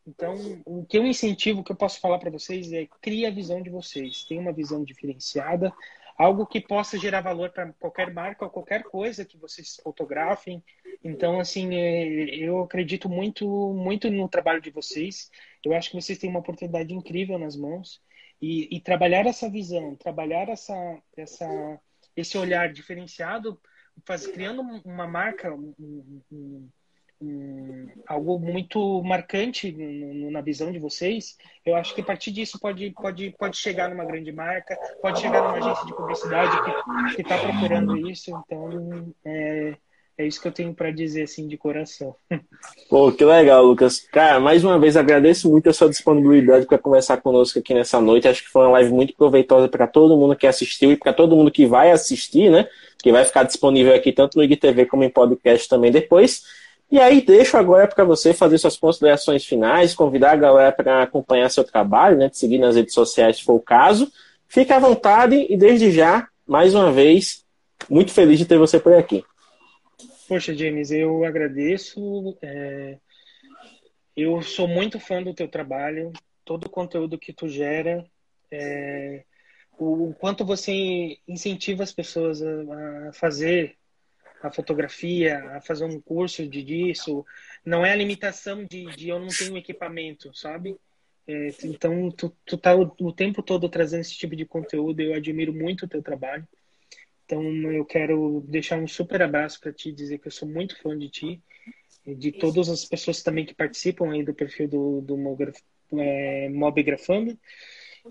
[0.07, 3.31] Então, o que eu incentivo, o que eu posso falar para vocês é cria a
[3.31, 5.73] visão de vocês, tenha uma visão diferenciada,
[6.19, 10.63] algo que possa gerar valor para qualquer marca ou qualquer coisa que vocês fotografem.
[11.05, 15.31] Então, assim, é, eu acredito muito, muito no trabalho de vocês.
[15.65, 18.01] Eu acho que vocês têm uma oportunidade incrível nas mãos
[18.41, 20.75] e, e trabalhar essa visão, trabalhar essa,
[21.17, 21.81] essa
[22.17, 23.61] esse olhar diferenciado,
[24.05, 25.75] faz, criando uma marca, um,
[26.31, 26.69] um,
[27.21, 29.73] um, algo muito marcante
[30.31, 34.05] na visão de vocês, eu acho que a partir disso pode, pode, pode chegar numa
[34.05, 36.57] grande marca, pode chegar numa agência de publicidade
[37.15, 38.31] que está procurando isso.
[38.45, 39.77] Então, é,
[40.19, 42.15] é isso que eu tenho para dizer assim de coração.
[42.89, 44.01] Pô, que legal, Lucas.
[44.13, 48.29] Cara, mais uma vez agradeço muito a sua disponibilidade para conversar conosco aqui nessa noite.
[48.29, 51.35] Acho que foi uma live muito proveitosa para todo mundo que assistiu e para todo
[51.35, 52.69] mundo que vai assistir, né?
[53.03, 56.43] Que vai ficar disponível aqui tanto no IGTV como em podcast também depois.
[56.91, 61.49] E aí deixo agora para você fazer suas considerações finais, convidar a galera para acompanhar
[61.51, 62.29] seu trabalho, né?
[62.29, 64.13] Te seguir nas redes sociais se for o caso.
[64.47, 67.43] Fique à vontade e desde já, mais uma vez,
[67.89, 69.25] muito feliz de ter você por aqui.
[70.29, 72.37] Poxa, James, eu agradeço.
[72.43, 72.99] É...
[74.17, 76.13] Eu sou muito fã do teu trabalho,
[76.45, 78.05] todo o conteúdo que tu gera,
[78.51, 79.25] é,
[79.79, 83.77] o quanto você incentiva as pessoas a, fazer
[84.43, 87.25] a fotografia, a fazer um curso de disso.
[87.65, 90.77] Não é a limitação de, de eu não tenho equipamento, sabe?
[91.27, 95.01] É, então, tu, tu tá o, o, tempo todo trazendo esse tipo de conteúdo.
[95.01, 96.47] Eu admiro muito o teu trabalho.
[97.33, 100.99] Então, eu quero deixar um super abraço para ti, dizer que eu sou muito fã
[100.99, 101.43] de ti,
[102.07, 105.17] de todas as pessoas também que participam aí do perfil do, do
[105.99, 107.39] é, Mobgrafando.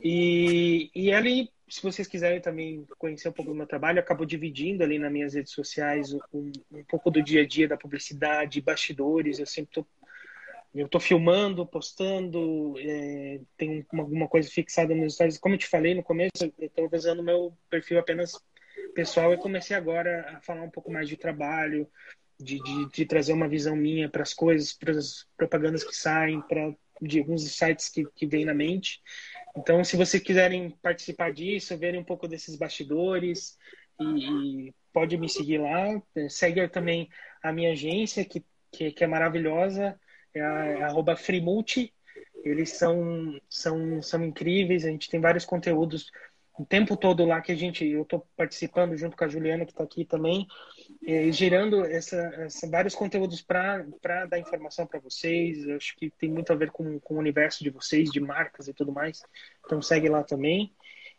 [0.03, 4.25] E, e ali, se vocês quiserem também conhecer um pouco do meu trabalho, eu acabo
[4.25, 8.59] dividindo ali nas minhas redes sociais um, um pouco do dia a dia da publicidade,
[8.59, 9.37] bastidores.
[9.37, 9.85] Eu sempre tô
[10.73, 15.37] eu estou filmando, postando, é, tem alguma coisa fixada nos stories.
[15.37, 18.41] Como eu te falei no começo, eu estou usando meu perfil apenas
[18.93, 21.87] pessoal e comecei agora a falar um pouco mais de trabalho,
[22.39, 26.41] de, de, de trazer uma visão minha para as coisas, para as propagandas que saem,
[26.41, 29.01] para de alguns sites que, que vem na mente.
[29.57, 33.57] Então, se vocês quiserem participar disso, verem um pouco desses bastidores,
[33.99, 36.01] e, e pode me seguir lá.
[36.29, 37.09] Segue também
[37.41, 39.99] a minha agência, que, que, que é maravilhosa,
[40.33, 41.93] é, é arroba Freemulti.
[42.43, 46.11] Eles são, são, são incríveis, a gente tem vários conteúdos
[46.61, 49.71] o tempo todo lá que a gente, eu estou participando junto com a Juliana, que
[49.71, 50.47] está aqui também,
[51.07, 53.83] é, gerando essa, essa, vários conteúdos para
[54.29, 55.65] dar informação para vocês.
[55.65, 58.67] Eu acho que tem muito a ver com, com o universo de vocês, de marcas
[58.67, 59.23] e tudo mais.
[59.65, 60.71] Então segue lá também.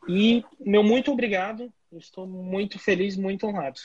[0.08, 1.72] E meu muito obrigado.
[1.92, 3.80] estou muito feliz, muito honrado.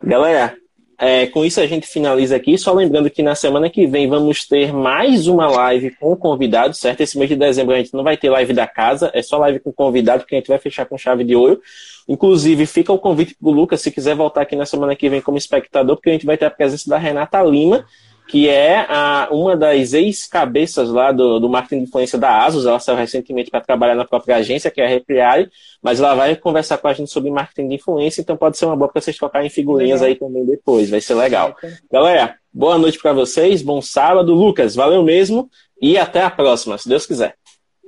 [0.00, 0.56] Galera,
[0.98, 2.56] é, com isso a gente finaliza aqui.
[2.56, 7.02] Só lembrando que na semana que vem vamos ter mais uma live com convidado, certo?
[7.02, 9.60] Esse mês de dezembro a gente não vai ter live da casa, é só live
[9.60, 11.60] com convidado, que a gente vai fechar com chave de ouro.
[12.08, 15.20] Inclusive, fica o convite para o Lucas, se quiser voltar aqui na semana que vem
[15.20, 17.84] como espectador, porque a gente vai ter a presença da Renata Lima,
[18.28, 22.66] que é a, uma das ex-cabeças lá do, do marketing de influência da Asus.
[22.66, 25.48] Ela saiu recentemente para trabalhar na própria agência, que é a Repriare,
[25.80, 28.76] mas ela vai conversar com a gente sobre marketing de influência, então pode ser uma
[28.76, 30.14] boa para vocês trocarem figurinhas legal.
[30.14, 31.56] aí também depois, vai ser legal.
[31.90, 34.34] Galera, boa noite para vocês, bom sábado.
[34.34, 35.48] Lucas, valeu mesmo
[35.80, 37.36] e até a próxima, se Deus quiser.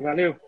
[0.00, 0.47] Valeu.